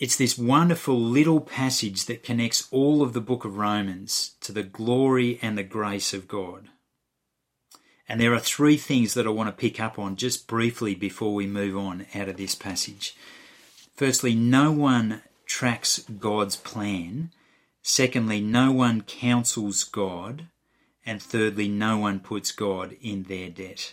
It's 0.00 0.16
this 0.16 0.38
wonderful 0.38 0.98
little 0.98 1.42
passage 1.42 2.06
that 2.06 2.22
connects 2.22 2.66
all 2.70 3.02
of 3.02 3.12
the 3.12 3.20
book 3.20 3.44
of 3.44 3.58
Romans 3.58 4.32
to 4.40 4.50
the 4.50 4.62
glory 4.62 5.38
and 5.42 5.58
the 5.58 5.62
grace 5.62 6.14
of 6.14 6.26
God. 6.26 6.70
And 8.08 8.18
there 8.18 8.32
are 8.32 8.40
three 8.40 8.78
things 8.78 9.12
that 9.12 9.26
I 9.26 9.30
want 9.30 9.48
to 9.48 9.60
pick 9.60 9.78
up 9.78 9.98
on 9.98 10.16
just 10.16 10.46
briefly 10.46 10.94
before 10.94 11.34
we 11.34 11.46
move 11.46 11.76
on 11.76 12.06
out 12.14 12.30
of 12.30 12.38
this 12.38 12.54
passage. 12.54 13.14
Firstly, 13.94 14.34
no 14.34 14.72
one 14.72 15.20
tracks 15.44 15.98
God's 15.98 16.56
plan. 16.56 17.30
Secondly, 17.82 18.40
no 18.40 18.72
one 18.72 19.02
counsels 19.02 19.84
God. 19.84 20.46
And 21.04 21.22
thirdly, 21.22 21.68
no 21.68 21.98
one 21.98 22.20
puts 22.20 22.52
God 22.52 22.96
in 23.02 23.24
their 23.24 23.50
debt. 23.50 23.92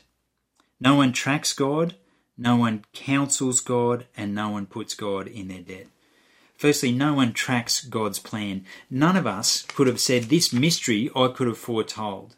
No 0.80 0.96
one 0.96 1.12
tracks 1.12 1.52
God, 1.52 1.96
no 2.38 2.56
one 2.56 2.86
counsels 2.94 3.60
God, 3.60 4.06
and 4.16 4.34
no 4.34 4.50
one 4.52 4.68
puts 4.68 4.94
God 4.94 5.28
in 5.28 5.50
their 5.50 5.62
debt. 5.62 5.88
Firstly, 6.58 6.92
no 6.92 7.14
one 7.14 7.34
tracks 7.34 7.86
God's 7.86 8.20
plan. 8.20 8.66
None 8.90 9.16
of 9.16 9.28
us 9.28 9.62
could 9.64 9.88
have 9.88 10.00
said, 10.00 10.24
This 10.24 10.52
mystery 10.52 11.10
I 11.16 11.28
could 11.28 11.48
have 11.48 11.58
foretold. 11.58 12.36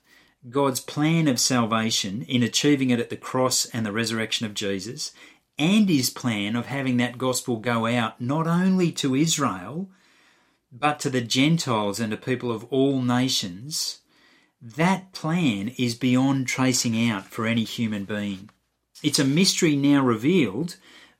God's 0.49 0.79
plan 0.79 1.27
of 1.27 1.39
salvation 1.39 2.23
in 2.23 2.43
achieving 2.43 2.89
it 2.89 2.99
at 2.99 3.09
the 3.09 3.17
cross 3.17 3.65
and 3.67 3.85
the 3.85 3.91
resurrection 3.91 4.45
of 4.45 4.53
Jesus, 4.53 5.11
and 5.57 5.89
his 5.89 6.09
plan 6.09 6.55
of 6.55 6.67
having 6.67 6.97
that 6.97 7.17
gospel 7.17 7.57
go 7.57 7.85
out 7.85 8.21
not 8.21 8.47
only 8.47 8.91
to 8.93 9.15
Israel, 9.15 9.89
but 10.71 10.99
to 10.99 11.09
the 11.09 11.21
Gentiles 11.21 11.99
and 11.99 12.11
to 12.11 12.17
people 12.17 12.51
of 12.51 12.65
all 12.65 13.01
nations, 13.01 13.99
that 14.61 15.13
plan 15.13 15.69
is 15.77 15.95
beyond 15.95 16.47
tracing 16.47 17.09
out 17.09 17.25
for 17.25 17.45
any 17.45 17.63
human 17.63 18.05
being. 18.05 18.49
It's 19.01 19.19
a 19.19 19.25
mystery 19.25 19.75
now 19.75 20.03
revealed, 20.03 20.75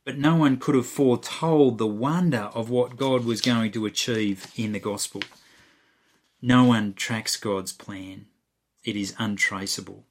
but 0.10 0.18
no 0.18 0.36
one 0.36 0.58
could 0.58 0.74
have 0.74 0.88
foretold 0.88 1.78
the 1.78 1.86
wonder 1.86 2.50
of 2.56 2.68
what 2.68 2.98
God 2.98 3.26
was 3.26 3.42
going 3.42 3.72
to 3.74 3.86
achieve 3.86 4.52
in 4.56 4.72
the 4.72 4.80
gospel. 4.80 5.22
No 6.42 6.64
one 6.64 6.96
tracks 6.96 7.38
God's 7.38 7.72
plan, 7.72 8.26
it 8.84 8.96
is 8.96 9.14
untraceable. 9.20 10.06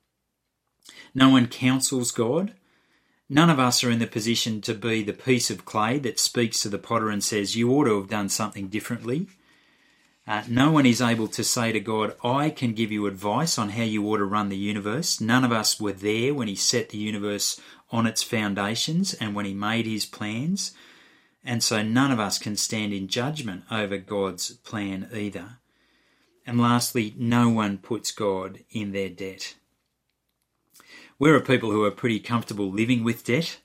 No 1.17 1.31
one 1.31 1.49
counsels 1.49 2.12
God. 2.12 2.55
None 3.28 3.50
of 3.50 3.59
us 3.59 3.83
are 3.83 3.90
in 3.90 3.99
the 3.99 4.07
position 4.07 4.61
to 4.61 4.73
be 4.73 5.02
the 5.02 5.12
piece 5.12 5.50
of 5.50 5.64
clay 5.64 5.99
that 5.99 6.21
speaks 6.21 6.62
to 6.62 6.69
the 6.69 6.78
potter 6.78 7.11
and 7.11 7.25
says, 7.25 7.57
You 7.57 7.73
ought 7.73 7.87
to 7.87 7.99
have 7.99 8.09
done 8.09 8.28
something 8.28 8.69
differently. 8.69 9.26
Uh, 10.28 10.45
no 10.47 10.71
one 10.71 10.87
is 10.87 11.00
able 11.00 11.26
to 11.26 11.43
say 11.43 11.73
to 11.73 11.81
God, 11.81 12.14
I 12.23 12.50
can 12.50 12.73
give 12.73 12.93
you 12.93 13.09
advice 13.09 13.59
on 13.59 13.71
how 13.71 13.83
you 13.83 14.07
ought 14.07 14.19
to 14.19 14.25
run 14.25 14.49
the 14.49 14.57
universe. 14.57 15.21
None 15.21 15.43
of 15.43 15.50
us 15.50 15.81
were 15.81 15.93
there 15.93 16.35
when 16.35 16.47
He 16.47 16.55
set 16.55 16.90
the 16.90 16.99
universe 16.99 17.61
on 17.90 18.07
its 18.07 18.23
foundations 18.23 19.14
and 19.14 19.35
when 19.35 19.45
he 19.45 19.54
made 19.54 19.87
his 19.87 20.07
plans. 20.07 20.73
And 21.45 21.62
so 21.62 21.83
none 21.83 22.11
of 22.11 22.21
us 22.21 22.38
can 22.38 22.57
stand 22.57 22.92
in 22.92 23.09
judgment 23.09 23.64
over 23.71 23.99
God's 23.99 24.52
plan 24.52 25.09
either. 25.14 25.59
And 26.47 26.61
lastly, 26.61 27.14
no 27.16 27.49
one 27.49 27.78
puts 27.78 28.11
God 28.11 28.61
in 28.71 28.92
their 28.92 29.09
debt. 29.09 29.54
We're 31.18 31.37
a 31.37 31.40
people 31.40 31.71
who 31.71 31.85
are 31.85 31.90
pretty 31.90 32.21
comfortable 32.21 32.71
living 32.71 33.02
with 33.02 33.25
debt. 33.25 33.59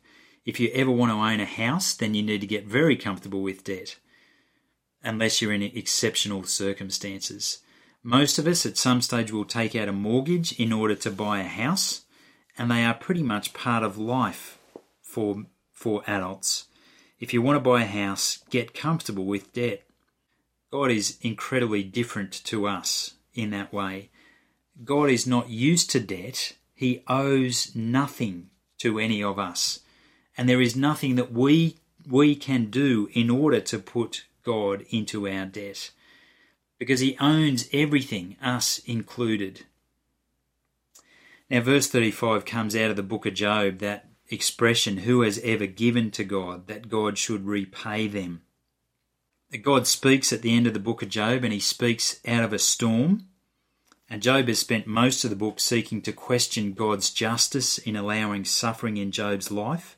If 0.46 0.60
you 0.60 0.70
ever 0.74 0.92
want 0.92 1.12
to 1.12 1.15
own 1.15 1.39
a 1.39 1.46
house, 1.46 1.94
then 1.94 2.13
you 2.13 2.24
need 2.24 2.42
to 2.42 2.48
get 2.48 2.65
very 2.65 2.98
comfortable 2.98 3.42
with 3.42 3.63
debt, 3.63 3.98
unless 5.03 5.42
you're 5.42 5.53
in 5.53 5.62
exceptional 5.62 6.44
circumstances. 6.44 7.60
Most 8.01 8.38
of 8.38 8.48
us 8.48 8.65
at 8.65 8.77
some 8.77 9.01
stage 9.01 9.32
will 9.32 9.46
take 9.46 9.75
out 9.75 9.88
a 9.88 9.94
mortgage 9.94 10.60
in 10.60 10.74
order 10.74 10.96
to 10.96 11.12
buy 11.12 11.39
a 11.39 11.48
house, 11.48 12.01
and 12.58 12.70
they 12.70 12.84
are 12.84 12.94
pretty 12.94 13.24
much 13.24 13.54
part 13.54 13.84
of 13.84 13.98
life 13.98 14.58
for, 15.02 15.44
for 15.72 16.04
adults. 16.08 16.68
If 17.20 17.34
you 17.34 17.42
want 17.42 17.56
to 17.58 17.70
buy 17.70 17.84
a 17.84 17.86
house, 17.86 18.40
get 18.50 18.74
comfortable 18.74 19.26
with 19.26 19.54
debt. 19.54 19.84
God 20.72 20.92
is 20.92 21.18
incredibly 21.22 21.84
different 21.84 22.32
to 22.46 22.68
us 22.68 23.14
in 23.34 23.52
that 23.52 23.72
way. 23.72 24.10
God 24.84 25.10
is 25.10 25.28
not 25.28 25.50
used 25.50 25.90
to 25.92 26.00
debt, 26.00 26.56
He 26.74 27.04
owes 27.08 27.76
nothing 27.76 28.50
to 28.80 29.00
any 29.00 29.24
of 29.24 29.40
us. 29.40 29.80
And 30.38 30.50
there 30.50 30.62
is 30.62 30.76
nothing 30.76 31.16
that 31.16 31.32
we, 31.32 31.78
we 32.10 32.36
can 32.36 32.70
do 32.70 33.08
in 33.14 33.30
order 33.30 33.60
to 33.62 33.80
put 33.80 34.26
God 34.44 34.84
into 34.90 35.28
our 35.28 35.46
debt 35.46 35.92
because 36.78 37.00
he 37.00 37.18
owns 37.20 37.70
everything, 37.72 38.36
us 38.42 38.80
included. 38.80 39.66
Now, 41.50 41.62
verse 41.62 41.88
35 41.88 42.46
comes 42.46 42.76
out 42.76 42.90
of 42.90 42.96
the 42.96 43.04
book 43.04 43.26
of 43.26 43.34
Job, 43.34 43.80
that 43.80 44.10
expression, 44.30 44.98
who 44.98 45.22
has 45.22 45.40
ever 45.44 45.68
given 45.68 46.12
to 46.12 46.24
God, 46.24 46.68
that 46.68 46.90
God 46.90 47.18
should 47.18 47.46
repay 47.46 48.08
them. 48.08 48.42
God 49.62 49.86
speaks 49.86 50.34
at 50.34 50.42
the 50.42 50.56
end 50.56 50.66
of 50.66 50.74
the 50.74 50.80
book 50.80 51.04
of 51.04 51.10
Job, 51.10 51.44
and 51.44 51.54
he 51.54 51.60
speaks 51.60 52.20
out 52.28 52.44
of 52.44 52.54
a 52.54 52.60
storm. 52.60 53.28
And 54.10 54.22
Job 54.22 54.48
has 54.48 54.60
spent 54.60 54.88
most 54.88 55.24
of 55.24 55.30
the 55.30 55.36
book 55.36 55.60
seeking 55.60 56.02
to 56.04 56.12
question 56.12 56.74
God's 56.74 57.12
justice 57.12 57.78
in 57.78 57.96
allowing 57.96 58.46
suffering 58.46 58.98
in 58.98 59.12
Job's 59.12 59.52
life. 59.52 59.98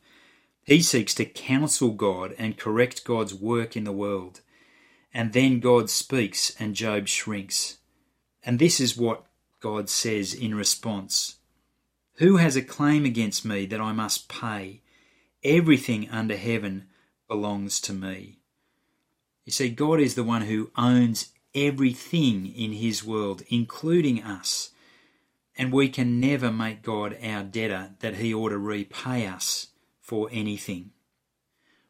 He 0.64 0.82
seeks 0.82 1.14
to 1.16 1.26
counsel 1.26 1.92
God 1.92 2.34
and 2.38 2.58
correct 2.58 3.06
God's 3.06 3.34
work 3.34 3.78
in 3.78 3.84
the 3.84 3.92
world. 3.92 4.42
And 5.14 5.32
then 5.32 5.60
God 5.60 5.90
speaks 5.90 6.54
and 6.60 6.76
Job 6.76 7.08
shrinks. 7.08 7.78
And 8.44 8.60
this 8.60 8.80
is 8.80 8.98
what 8.98 9.25
God 9.66 9.90
says 9.90 10.32
in 10.32 10.54
response 10.54 11.38
Who 12.18 12.38
has 12.38 12.56
a 12.56 12.62
claim 12.62 13.04
against 13.04 13.44
me 13.44 13.66
that 13.66 13.82
I 13.82 13.94
must 13.94 14.30
pay? 14.30 14.82
Everything 15.44 16.08
under 16.12 16.38
heaven 16.38 16.86
belongs 17.28 17.82
to 17.82 17.92
me. 17.92 18.38
You 19.44 19.52
see, 19.52 19.70
God 19.70 20.00
is 20.00 20.14
the 20.14 20.24
one 20.24 20.44
who 20.44 20.70
owns 20.78 21.32
everything 21.56 22.46
in 22.46 22.74
His 22.74 23.04
world, 23.04 23.42
including 23.50 24.22
us. 24.22 24.70
And 25.58 25.74
we 25.74 25.90
can 25.90 26.20
never 26.20 26.52
make 26.52 26.84
God 26.84 27.18
our 27.24 27.42
debtor 27.42 27.96
that 28.02 28.18
He 28.18 28.36
ought 28.36 28.50
to 28.50 28.60
repay 28.60 29.26
us 29.26 29.70
for 30.00 30.30
anything. 30.32 30.92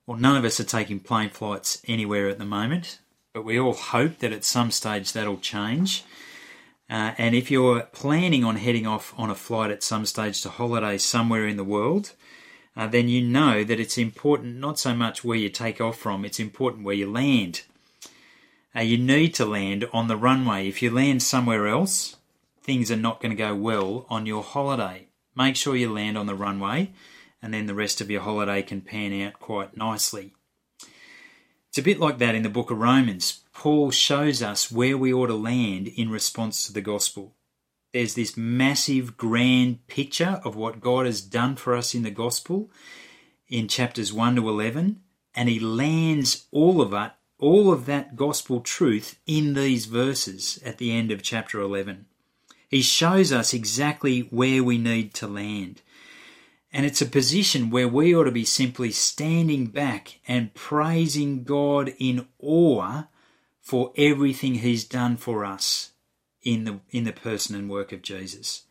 Well, 0.07 0.17
none 0.17 0.37
of 0.37 0.45
us 0.45 0.61
are 0.61 0.63
taking 0.63 1.01
plane 1.01 1.29
flights 1.29 1.81
anywhere 1.89 2.29
at 2.29 2.39
the 2.39 2.45
moment 2.45 2.99
but 3.35 3.43
we 3.43 3.59
all 3.59 3.73
hope 3.73 4.19
that 4.19 4.31
at 4.31 4.45
some 4.45 4.71
stage 4.71 5.11
that'll 5.11 5.37
change. 5.37 6.05
Uh, 6.89 7.13
and 7.17 7.33
if 7.33 7.49
you're 7.49 7.81
planning 7.81 8.43
on 8.43 8.57
heading 8.57 8.85
off 8.85 9.13
on 9.17 9.29
a 9.29 9.35
flight 9.35 9.71
at 9.71 9.83
some 9.83 10.05
stage 10.05 10.41
to 10.41 10.49
holiday 10.49 10.97
somewhere 10.97 11.47
in 11.47 11.57
the 11.57 11.63
world, 11.63 12.13
uh, 12.77 12.87
then 12.87 13.07
you 13.07 13.21
know 13.21 13.63
that 13.63 13.79
it's 13.79 13.97
important 13.97 14.57
not 14.57 14.77
so 14.77 14.93
much 14.93 15.23
where 15.23 15.37
you 15.37 15.49
take 15.49 15.81
off 15.81 15.97
from, 15.97 16.23
it's 16.23 16.39
important 16.39 16.83
where 16.83 16.95
you 16.95 17.09
land. 17.09 17.63
Uh, 18.75 18.81
you 18.81 18.97
need 18.97 19.33
to 19.33 19.45
land 19.45 19.87
on 19.93 20.07
the 20.07 20.17
runway. 20.17 20.67
If 20.67 20.81
you 20.81 20.91
land 20.91 21.23
somewhere 21.23 21.67
else, 21.67 22.17
things 22.61 22.91
are 22.91 22.97
not 22.97 23.21
going 23.21 23.29
to 23.31 23.35
go 23.35 23.55
well 23.55 24.05
on 24.09 24.25
your 24.25 24.43
holiday. 24.43 25.07
Make 25.35 25.55
sure 25.55 25.75
you 25.75 25.91
land 25.91 26.17
on 26.17 26.27
the 26.27 26.35
runway, 26.35 26.91
and 27.41 27.53
then 27.53 27.65
the 27.65 27.73
rest 27.73 28.01
of 28.01 28.11
your 28.11 28.21
holiday 28.21 28.61
can 28.61 28.81
pan 28.81 29.21
out 29.21 29.39
quite 29.39 29.77
nicely. 29.77 30.33
It's 31.69 31.77
a 31.77 31.83
bit 31.83 31.99
like 31.99 32.19
that 32.19 32.35
in 32.35 32.43
the 32.43 32.49
book 32.49 32.69
of 32.69 32.77
Romans. 32.77 33.44
Paul 33.55 33.89
shows 33.89 34.43
us 34.43 34.69
where 34.69 34.97
we 34.97 35.13
ought 35.13 35.27
to 35.27 35.33
land 35.33 35.87
in 35.87 36.09
response 36.09 36.67
to 36.67 36.73
the 36.73 36.81
gospel. 36.81 37.35
There's 37.93 38.13
this 38.13 38.35
massive, 38.35 39.15
grand 39.15 39.87
picture 39.87 40.41
of 40.43 40.57
what 40.57 40.81
God 40.81 41.05
has 41.05 41.21
done 41.21 41.55
for 41.55 41.73
us 41.73 41.95
in 41.95 42.03
the 42.03 42.11
gospel 42.11 42.69
in 43.47 43.69
chapters 43.69 44.11
1 44.11 44.35
to 44.35 44.49
11, 44.49 44.99
and 45.33 45.49
he 45.49 45.59
lands 45.59 46.47
all 46.51 46.81
of 46.81 46.93
it, 46.93 47.13
all 47.39 47.71
of 47.71 47.85
that 47.85 48.17
gospel 48.17 48.59
truth 48.59 49.17
in 49.25 49.53
these 49.53 49.85
verses 49.85 50.61
at 50.65 50.77
the 50.77 50.91
end 50.91 51.09
of 51.09 51.23
chapter 51.23 51.61
11. 51.61 52.07
He 52.67 52.81
shows 52.81 53.31
us 53.31 53.53
exactly 53.53 54.19
where 54.19 54.63
we 54.65 54.77
need 54.77 55.13
to 55.15 55.27
land. 55.27 55.81
And 56.73 56.85
it's 56.85 57.01
a 57.01 57.05
position 57.05 57.69
where 57.69 57.87
we 57.87 58.13
ought 58.13 58.25
to 58.25 58.31
be 58.31 58.45
simply 58.45 58.91
standing 58.91 59.67
back 59.67 60.19
and 60.27 60.53
praising 60.53 61.45
God 61.45 61.93
in 61.97 62.27
awe 62.37 63.05
for 63.65 63.91
everything 63.97 64.55
He's 64.55 64.83
done 64.83 65.17
for 65.17 65.43
us 65.43 65.91
in 66.43 66.65
the, 66.65 66.79
in 66.91 67.03
the 67.03 67.11
person 67.11 67.55
and 67.55 67.67
work 67.67 67.91
of 67.91 68.03
Jesus. 68.03 68.63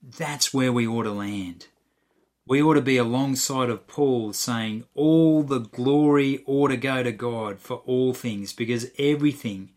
That's 0.00 0.54
where 0.54 0.72
we 0.72 0.86
ought 0.86 1.02
to 1.02 1.10
land. 1.10 1.66
We 2.46 2.62
ought 2.62 2.74
to 2.74 2.80
be 2.80 2.96
alongside 2.96 3.68
of 3.68 3.88
Paul 3.88 4.32
saying, 4.32 4.84
All 4.94 5.42
the 5.42 5.58
glory 5.58 6.44
ought 6.46 6.68
to 6.68 6.76
go 6.76 7.02
to 7.02 7.10
God 7.10 7.58
for 7.58 7.78
all 7.78 8.14
things, 8.14 8.52
because 8.52 8.90
everything 8.96 9.70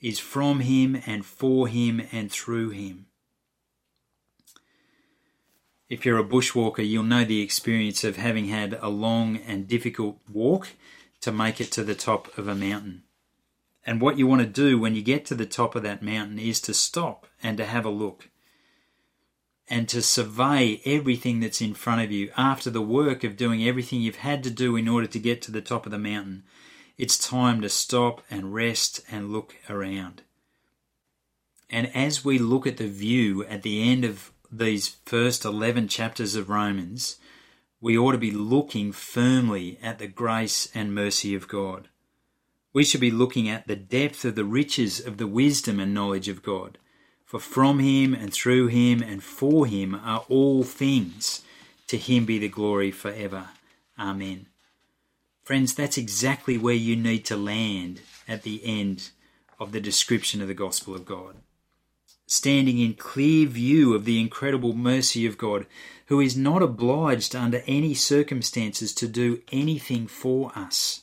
is 0.00 0.20
from 0.20 0.60
Him 0.60 1.02
and 1.04 1.26
for 1.26 1.66
Him 1.66 2.00
and 2.12 2.30
through 2.30 2.70
Him. 2.70 3.06
If 5.88 6.06
you're 6.06 6.18
a 6.18 6.24
bushwalker, 6.24 6.88
you'll 6.88 7.02
know 7.02 7.24
the 7.24 7.42
experience 7.42 8.04
of 8.04 8.16
having 8.16 8.46
had 8.46 8.78
a 8.80 8.88
long 8.88 9.38
and 9.38 9.66
difficult 9.66 10.18
walk 10.32 10.68
to 11.22 11.32
make 11.32 11.60
it 11.60 11.72
to 11.72 11.82
the 11.82 11.96
top 11.96 12.38
of 12.38 12.46
a 12.46 12.54
mountain. 12.54 13.02
And 13.86 14.00
what 14.00 14.18
you 14.18 14.26
want 14.26 14.42
to 14.42 14.46
do 14.46 14.78
when 14.78 14.94
you 14.94 15.02
get 15.02 15.24
to 15.26 15.34
the 15.34 15.46
top 15.46 15.74
of 15.74 15.82
that 15.82 16.02
mountain 16.02 16.38
is 16.38 16.60
to 16.62 16.74
stop 16.74 17.26
and 17.42 17.56
to 17.56 17.64
have 17.64 17.84
a 17.84 17.90
look 17.90 18.28
and 19.70 19.88
to 19.88 20.02
survey 20.02 20.80
everything 20.84 21.40
that's 21.40 21.60
in 21.60 21.74
front 21.74 22.02
of 22.02 22.10
you 22.10 22.30
after 22.36 22.70
the 22.70 22.82
work 22.82 23.22
of 23.22 23.36
doing 23.36 23.64
everything 23.64 24.00
you've 24.00 24.16
had 24.16 24.42
to 24.42 24.50
do 24.50 24.76
in 24.76 24.88
order 24.88 25.06
to 25.06 25.18
get 25.18 25.42
to 25.42 25.50
the 25.50 25.60
top 25.60 25.84
of 25.84 25.92
the 25.92 25.98
mountain. 25.98 26.42
It's 26.96 27.18
time 27.18 27.60
to 27.60 27.68
stop 27.68 28.22
and 28.30 28.54
rest 28.54 29.00
and 29.10 29.30
look 29.30 29.54
around. 29.68 30.22
And 31.70 31.94
as 31.94 32.24
we 32.24 32.38
look 32.38 32.66
at 32.66 32.78
the 32.78 32.88
view 32.88 33.44
at 33.44 33.62
the 33.62 33.88
end 33.88 34.04
of 34.04 34.32
these 34.50 34.96
first 35.04 35.44
11 35.44 35.88
chapters 35.88 36.34
of 36.34 36.48
Romans, 36.48 37.16
we 37.80 37.96
ought 37.96 38.12
to 38.12 38.18
be 38.18 38.30
looking 38.30 38.90
firmly 38.90 39.78
at 39.82 39.98
the 39.98 40.08
grace 40.08 40.68
and 40.74 40.94
mercy 40.94 41.34
of 41.34 41.46
God. 41.46 41.88
We 42.72 42.84
should 42.84 43.00
be 43.00 43.10
looking 43.10 43.48
at 43.48 43.66
the 43.66 43.76
depth 43.76 44.24
of 44.24 44.34
the 44.34 44.44
riches 44.44 45.04
of 45.04 45.16
the 45.16 45.26
wisdom 45.26 45.80
and 45.80 45.94
knowledge 45.94 46.28
of 46.28 46.42
God. 46.42 46.78
For 47.24 47.40
from 47.40 47.78
him 47.78 48.14
and 48.14 48.32
through 48.32 48.68
him 48.68 49.02
and 49.02 49.22
for 49.22 49.66
him 49.66 49.94
are 49.94 50.24
all 50.28 50.64
things. 50.64 51.42
To 51.88 51.96
him 51.96 52.24
be 52.24 52.38
the 52.38 52.48
glory 52.48 52.90
forever. 52.90 53.48
Amen. 53.98 54.46
Friends, 55.42 55.74
that's 55.74 55.98
exactly 55.98 56.58
where 56.58 56.74
you 56.74 56.96
need 56.96 57.24
to 57.26 57.36
land 57.36 58.02
at 58.26 58.42
the 58.42 58.60
end 58.64 59.10
of 59.58 59.72
the 59.72 59.80
description 59.80 60.42
of 60.42 60.48
the 60.48 60.54
gospel 60.54 60.94
of 60.94 61.06
God 61.06 61.36
standing 62.28 62.78
in 62.78 62.92
clear 62.92 63.46
view 63.46 63.94
of 63.94 64.04
the 64.04 64.20
incredible 64.20 64.74
mercy 64.74 65.26
of 65.26 65.38
God, 65.38 65.66
who 66.06 66.20
is 66.20 66.36
not 66.36 66.62
obliged 66.62 67.34
under 67.34 67.62
any 67.66 67.94
circumstances 67.94 68.94
to 68.94 69.08
do 69.08 69.40
anything 69.50 70.06
for 70.06 70.52
us. 70.54 71.02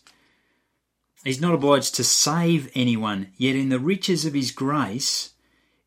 He's 1.26 1.42
not 1.42 1.56
obliged 1.56 1.96
to 1.96 2.04
save 2.04 2.72
anyone, 2.76 3.32
yet 3.36 3.56
in 3.56 3.70
the 3.70 3.80
riches 3.80 4.26
of 4.26 4.36
his 4.36 4.52
grace, 4.52 5.32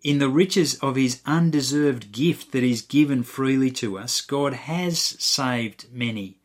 in 0.02 0.18
the 0.18 0.28
riches 0.28 0.74
of 0.80 0.96
his 0.96 1.22
undeserved 1.24 2.10
gift 2.10 2.50
that 2.50 2.64
is 2.64 2.82
given 2.82 3.22
freely 3.22 3.70
to 3.70 3.98
us, 3.98 4.20
God 4.20 4.52
has 4.52 4.98
saved 4.98 5.86
many. 5.92 6.40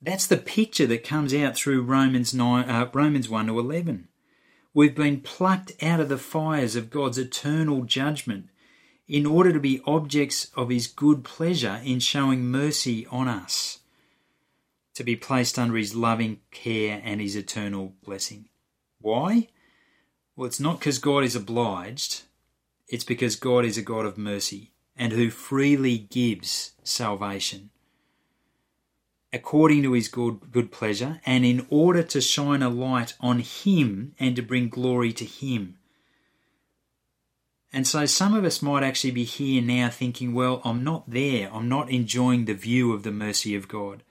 That's 0.00 0.28
the 0.28 0.36
picture 0.36 0.86
that 0.86 1.02
comes 1.02 1.34
out 1.34 1.56
through 1.56 1.82
Romans 1.82 2.32
9, 2.32 2.70
uh, 2.70 2.90
Romans 2.94 3.28
1 3.28 3.48
to 3.48 3.58
11. 3.58 4.06
We've 4.72 4.94
been 4.94 5.20
plucked 5.20 5.72
out 5.82 5.98
of 5.98 6.08
the 6.08 6.16
fires 6.16 6.76
of 6.76 6.90
God's 6.90 7.18
eternal 7.18 7.82
judgment 7.82 8.50
in 9.08 9.26
order 9.26 9.52
to 9.52 9.58
be 9.58 9.82
objects 9.84 10.52
of 10.54 10.70
His 10.70 10.86
good 10.86 11.24
pleasure 11.24 11.80
in 11.82 11.98
showing 11.98 12.44
mercy 12.44 13.04
on 13.10 13.26
us, 13.26 13.80
to 14.98 15.04
be 15.04 15.14
placed 15.16 15.58
under 15.58 15.76
His 15.76 15.94
loving 15.94 16.40
care 16.50 17.00
and 17.04 17.20
His 17.20 17.36
eternal 17.36 17.94
blessing. 18.04 18.48
Why? 19.00 19.48
Well, 20.34 20.46
it's 20.46 20.60
not 20.60 20.80
because 20.80 20.98
God 20.98 21.22
is 21.22 21.36
obliged, 21.36 22.22
it's 22.88 23.04
because 23.04 23.36
God 23.36 23.64
is 23.64 23.78
a 23.78 23.82
God 23.82 24.04
of 24.04 24.18
mercy 24.18 24.72
and 24.96 25.12
who 25.12 25.30
freely 25.30 25.98
gives 25.98 26.72
salvation 26.82 27.70
according 29.32 29.82
to 29.82 29.92
his 29.92 30.08
good, 30.08 30.50
good 30.50 30.72
pleasure, 30.72 31.20
and 31.24 31.44
in 31.44 31.66
order 31.70 32.02
to 32.02 32.20
shine 32.20 32.62
a 32.62 32.68
light 32.68 33.14
on 33.20 33.40
him 33.40 34.14
and 34.18 34.34
to 34.34 34.42
bring 34.42 34.68
glory 34.68 35.12
to 35.12 35.24
him. 35.24 35.76
And 37.72 37.86
so 37.86 38.06
some 38.06 38.34
of 38.34 38.44
us 38.44 38.62
might 38.62 38.82
actually 38.82 39.10
be 39.10 39.24
here 39.24 39.60
now 39.60 39.90
thinking, 39.90 40.32
well, 40.32 40.62
I'm 40.64 40.82
not 40.82 41.10
there. 41.10 41.52
I'm 41.52 41.68
not 41.68 41.90
enjoying 41.90 42.46
the 42.46 42.54
view 42.54 42.92
of 42.94 43.02
the 43.02 43.12
mercy 43.12 43.54
of 43.54 43.68
God. 43.68 44.02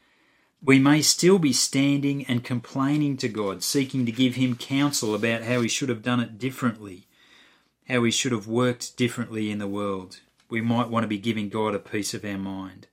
We 0.63 0.79
may 0.79 1.01
still 1.01 1.39
be 1.39 1.53
standing 1.53 2.25
and 2.25 2.43
complaining 2.43 3.17
to 3.17 3.29
God, 3.29 3.63
seeking 3.63 4.05
to 4.05 4.11
give 4.11 4.35
him 4.35 4.55
counsel 4.55 5.13
about 5.13 5.43
how 5.43 5.61
he 5.61 5.67
should 5.67 5.89
have 5.89 6.01
done 6.03 6.19
it 6.19 6.39
differently. 6.39 7.07
how 7.87 8.01
we 8.01 8.11
should 8.11 8.31
have 8.31 8.47
worked 8.47 8.97
differently 8.97 9.49
in 9.49 9.59
the 9.59 9.67
world. 9.67 10.19
We 10.49 10.61
might 10.61 10.89
want 10.89 11.03
to 11.03 11.07
be 11.07 11.17
giving 11.17 11.49
God 11.49 11.73
a 11.73 11.79
piece 11.79 12.13
of 12.13 12.25
our 12.25 12.37
mind. 12.37 12.87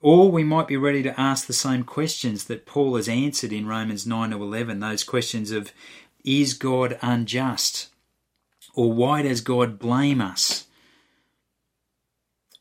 Or 0.00 0.30
we 0.30 0.44
might 0.44 0.68
be 0.68 0.76
ready 0.76 1.02
to 1.02 1.20
ask 1.20 1.46
the 1.46 1.52
same 1.52 1.82
questions 1.82 2.44
that 2.44 2.66
Paul 2.66 2.94
has 2.96 3.08
answered 3.08 3.52
in 3.52 3.66
Romans 3.66 4.06
9 4.06 4.30
to 4.30 4.36
11, 4.36 4.78
those 4.78 5.02
questions 5.02 5.50
of, 5.50 5.72
is 6.24 6.54
God 6.54 6.98
unjust? 7.02 7.88
Or 8.74 8.92
why 8.92 9.22
does 9.22 9.40
God 9.40 9.78
blame 9.78 10.20
us? 10.20 10.66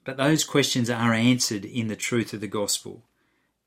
But 0.03 0.17
those 0.17 0.43
questions 0.43 0.89
are 0.89 1.13
answered 1.13 1.65
in 1.65 1.87
the 1.87 1.95
truth 1.95 2.33
of 2.33 2.41
the 2.41 2.47
gospel. 2.47 3.03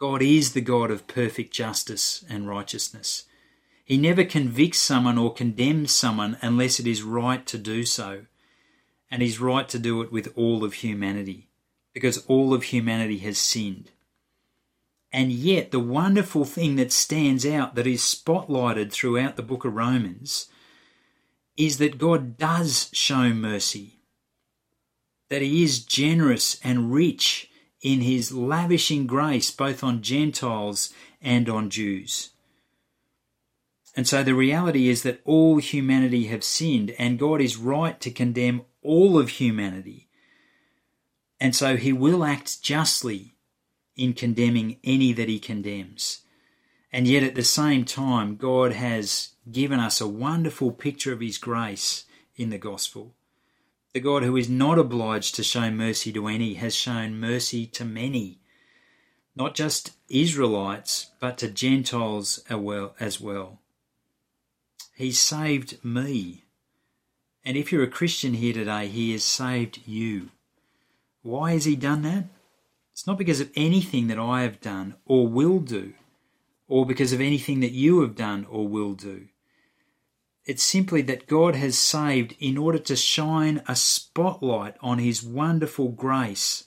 God 0.01 0.23
is 0.23 0.55
the 0.55 0.63
God 0.63 0.91
of 0.91 1.07
perfect 1.07 1.53
justice 1.53 2.25
and 2.27 2.49
righteousness. 2.49 3.25
He 3.85 3.99
never 3.99 4.25
convicts 4.25 4.79
someone 4.79 5.19
or 5.19 5.35
condemns 5.35 5.95
someone 5.95 6.39
unless 6.41 6.81
it 6.81 6.87
is 6.87 7.03
right 7.03 7.45
to 7.47 7.59
do 7.59 7.85
so. 7.85 8.25
And 9.11 9.21
He's 9.21 9.41
right 9.41 9.69
to 9.69 9.79
do 9.79 10.01
it 10.01 10.11
with 10.11 10.33
all 10.37 10.65
of 10.65 10.75
humanity, 10.75 11.51
because 11.93 12.25
all 12.29 12.55
of 12.55 12.65
humanity 12.65 13.19
has 13.19 13.37
sinned. 13.37 13.91
And 15.13 15.33
yet, 15.33 15.71
the 15.71 15.81
wonderful 15.81 16.47
thing 16.47 16.77
that 16.77 16.93
stands 16.93 17.45
out, 17.45 17.75
that 17.75 17.87
is 17.87 18.01
spotlighted 18.01 18.93
throughout 18.93 19.37
the 19.37 19.43
book 19.43 19.67
of 19.67 19.75
Romans, 19.75 20.47
is 21.59 21.77
that 21.77 21.99
God 21.99 22.39
does 22.39 22.89
show 22.93 23.35
mercy, 23.35 23.99
that 25.29 25.43
He 25.43 25.63
is 25.63 25.85
generous 25.85 26.59
and 26.65 26.91
rich 26.91 27.50
in 27.83 28.01
his 28.01 28.33
lavishing 28.33 29.07
grace 29.07 29.51
both 29.51 29.83
on 29.83 30.03
Gentiles 30.03 30.93
and 31.21 31.49
on 31.49 31.71
Jews. 31.71 32.31
And 33.97 34.07
so 34.07 34.23
the 34.23 34.35
reality 34.35 34.89
is 34.89 35.03
that 35.03 35.21
all 35.25 35.59
humanity 35.59 36.27
have 36.27 36.45
sinned, 36.45 36.93
and 36.99 37.19
God 37.19 37.41
is 37.41 37.57
right 37.57 38.01
to 38.01 38.11
condemn 38.11 38.63
all 38.83 39.19
of 39.19 39.31
humanity. 39.31 40.09
And 41.41 41.57
so 41.57 41.77
he 41.77 41.93
will 41.93 42.23
act 42.23 42.63
justly 42.63 43.35
in 43.97 44.13
condemning 44.13 44.79
any 44.85 45.13
that 45.13 45.29
he 45.29 45.39
condemns. 45.39 46.21
And 46.93 47.07
yet 47.07 47.23
at 47.23 47.35
the 47.35 47.45
same 47.45 47.85
time, 47.85 48.37
God 48.37 48.73
has 48.73 49.31
given 49.51 49.81
us 49.81 50.01
a 50.01 50.09
wonderful 50.09 50.71
picture 50.71 51.13
of 51.13 51.21
his 51.21 51.39
grace 51.39 52.05
in 52.37 52.51
the 52.51 52.59
gospel. 52.59 53.15
The 53.93 54.01
God 54.01 54.23
who 54.23 54.37
is 54.37 54.49
not 54.49 54.79
obliged 54.79 55.35
to 55.35 55.43
show 55.43 55.71
mercy 55.71 56.13
to 56.13 56.29
any 56.29 56.55
has 56.55 56.77
shown 56.77 57.19
mercy 57.19 57.67
to 57.67 57.85
many, 57.85 58.39
not 59.35 59.55
just 59.55 59.93
Israelites, 60.09 61.11
but 61.19 61.39
to 61.39 61.51
Gentiles 61.51 62.39
as 62.49 63.21
well. 63.21 63.59
He 64.95 65.11
saved 65.11 65.85
me. 65.85 66.45
And 67.45 67.57
if 67.57 67.73
you're 67.73 67.83
a 67.83 67.89
Christian 67.89 68.35
here 68.35 68.53
today, 68.53 68.87
He 68.87 69.11
has 69.13 69.25
saved 69.25 69.81
you. 69.87 70.31
Why 71.23 71.53
has 71.53 71.65
He 71.65 71.75
done 71.75 72.03
that? 72.03 72.27
It's 72.93 73.07
not 73.07 73.19
because 73.19 73.41
of 73.41 73.51
anything 73.57 74.07
that 74.07 74.19
I 74.19 74.43
have 74.43 74.61
done 74.61 74.95
or 75.05 75.27
will 75.27 75.59
do, 75.59 75.95
or 76.69 76.87
because 76.87 77.13
of 77.13 77.21
anything 77.21 77.61
that 77.61 77.73
you 77.73 78.03
have 78.03 78.15
done 78.15 78.47
or 78.49 78.69
will 78.69 78.93
do. 78.93 79.27
It's 80.47 80.63
simply 80.63 81.03
that 81.03 81.27
God 81.27 81.55
has 81.55 81.79
saved 81.79 82.35
in 82.41 82.57
order 82.57 82.79
to 82.79 82.97
shine 82.97 83.63
a 83.69 83.77
spotlight 83.77 84.77
on 84.81 84.99
His 84.99 85.23
wonderful 85.23 85.89
grace, 85.89 86.65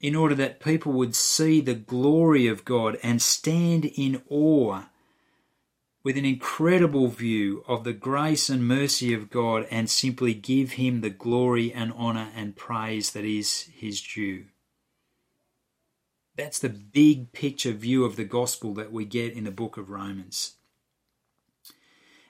in 0.00 0.16
order 0.16 0.34
that 0.34 0.60
people 0.60 0.92
would 0.92 1.14
see 1.14 1.60
the 1.60 1.74
glory 1.74 2.46
of 2.46 2.64
God 2.64 2.98
and 3.02 3.22
stand 3.22 3.84
in 3.84 4.22
awe 4.28 4.84
with 6.02 6.16
an 6.16 6.24
incredible 6.24 7.06
view 7.06 7.64
of 7.68 7.84
the 7.84 7.92
grace 7.92 8.48
and 8.48 8.66
mercy 8.66 9.14
of 9.14 9.30
God 9.30 9.66
and 9.70 9.88
simply 9.88 10.34
give 10.34 10.72
Him 10.72 11.00
the 11.00 11.10
glory 11.10 11.72
and 11.72 11.92
honour 11.92 12.30
and 12.34 12.56
praise 12.56 13.12
that 13.12 13.24
is 13.24 13.68
His 13.74 14.00
due. 14.00 14.46
That's 16.34 16.58
the 16.58 16.70
big 16.70 17.32
picture 17.32 17.72
view 17.72 18.04
of 18.04 18.16
the 18.16 18.24
gospel 18.24 18.74
that 18.74 18.90
we 18.90 19.04
get 19.04 19.34
in 19.34 19.44
the 19.44 19.50
book 19.50 19.76
of 19.76 19.90
Romans. 19.90 20.54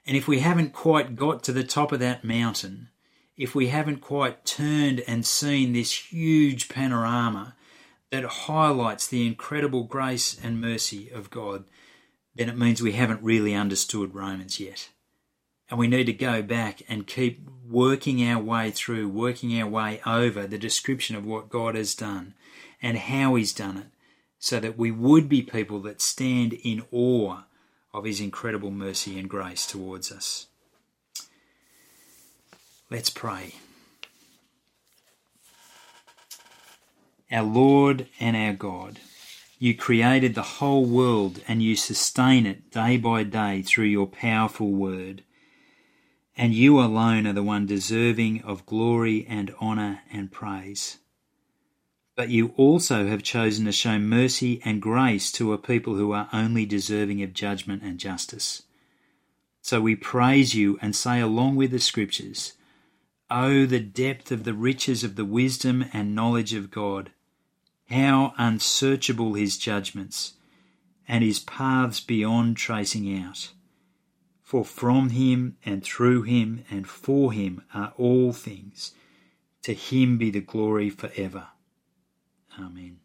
And 0.06 0.16
if 0.16 0.26
we 0.26 0.40
haven't 0.40 0.72
quite 0.72 1.16
got 1.16 1.42
to 1.44 1.52
the 1.52 1.64
top 1.64 1.92
of 1.92 2.00
that 2.00 2.24
mountain, 2.24 2.88
if 3.36 3.54
we 3.54 3.68
haven't 3.68 4.00
quite 4.00 4.44
turned 4.44 5.00
and 5.00 5.24
seen 5.24 5.72
this 5.72 6.12
huge 6.12 6.68
panorama 6.68 7.54
that 8.10 8.24
highlights 8.24 9.06
the 9.06 9.26
incredible 9.26 9.84
grace 9.84 10.38
and 10.42 10.60
mercy 10.60 11.10
of 11.10 11.30
God, 11.30 11.64
then 12.34 12.48
it 12.48 12.58
means 12.58 12.82
we 12.82 12.92
haven't 12.92 13.22
really 13.22 13.54
understood 13.54 14.14
Romans 14.14 14.60
yet. 14.60 14.90
And 15.70 15.78
we 15.78 15.88
need 15.88 16.04
to 16.04 16.12
go 16.12 16.42
back 16.42 16.82
and 16.88 17.06
keep 17.06 17.48
working 17.66 18.26
our 18.28 18.42
way 18.42 18.70
through, 18.70 19.08
working 19.08 19.58
our 19.60 19.68
way 19.68 20.00
over 20.04 20.46
the 20.46 20.58
description 20.58 21.16
of 21.16 21.24
what 21.24 21.48
God 21.48 21.74
has 21.74 21.94
done 21.94 22.34
and 22.82 22.98
how 22.98 23.36
He's 23.36 23.54
done 23.54 23.78
it, 23.78 23.86
so 24.38 24.60
that 24.60 24.76
we 24.76 24.90
would 24.90 25.28
be 25.28 25.40
people 25.40 25.80
that 25.80 26.02
stand 26.02 26.52
in 26.52 26.84
awe 26.90 27.42
of 27.94 28.04
his 28.04 28.20
incredible 28.20 28.70
mercy 28.70 29.18
and 29.18 29.28
grace 29.28 29.66
towards 29.66 30.10
us. 30.10 30.46
Let's 32.90 33.10
pray. 33.10 33.54
Our 37.30 37.44
Lord 37.44 38.06
and 38.20 38.36
our 38.36 38.52
God, 38.52 39.00
you 39.58 39.74
created 39.74 40.34
the 40.34 40.42
whole 40.42 40.84
world 40.84 41.40
and 41.48 41.62
you 41.62 41.76
sustain 41.76 42.46
it 42.46 42.70
day 42.70 42.96
by 42.96 43.22
day 43.22 43.62
through 43.62 43.86
your 43.86 44.06
powerful 44.06 44.70
word. 44.70 45.22
And 46.36 46.54
you 46.54 46.80
alone 46.80 47.26
are 47.26 47.32
the 47.32 47.42
one 47.42 47.66
deserving 47.66 48.42
of 48.42 48.66
glory 48.66 49.26
and 49.28 49.54
honour 49.60 50.00
and 50.12 50.32
praise 50.32 50.98
but 52.14 52.28
you 52.28 52.52
also 52.56 53.06
have 53.06 53.22
chosen 53.22 53.64
to 53.64 53.72
show 53.72 53.98
mercy 53.98 54.60
and 54.64 54.82
grace 54.82 55.32
to 55.32 55.52
a 55.52 55.58
people 55.58 55.94
who 55.94 56.12
are 56.12 56.28
only 56.32 56.66
deserving 56.66 57.22
of 57.22 57.32
judgment 57.32 57.82
and 57.82 57.98
justice. 57.98 58.62
So 59.62 59.80
we 59.80 59.94
praise 59.94 60.54
you 60.54 60.78
and 60.82 60.94
say, 60.94 61.20
along 61.20 61.56
with 61.56 61.70
the 61.70 61.78
Scriptures, 61.78 62.54
Oh, 63.30 63.64
the 63.64 63.80
depth 63.80 64.30
of 64.30 64.44
the 64.44 64.52
riches 64.52 65.04
of 65.04 65.16
the 65.16 65.24
wisdom 65.24 65.86
and 65.92 66.14
knowledge 66.14 66.52
of 66.52 66.70
God! 66.70 67.12
How 67.88 68.34
unsearchable 68.36 69.34
his 69.34 69.56
judgments, 69.56 70.34
and 71.08 71.24
his 71.24 71.40
paths 71.40 72.00
beyond 72.00 72.56
tracing 72.56 73.18
out. 73.18 73.52
For 74.42 74.64
from 74.66 75.10
him 75.10 75.56
and 75.64 75.82
through 75.82 76.22
him 76.22 76.64
and 76.70 76.86
for 76.86 77.32
him 77.32 77.62
are 77.72 77.94
all 77.96 78.34
things. 78.34 78.92
To 79.62 79.72
him 79.72 80.18
be 80.18 80.30
the 80.30 80.40
glory 80.40 80.90
for 80.90 81.10
ever. 81.16 81.48
Amen. 82.58 83.01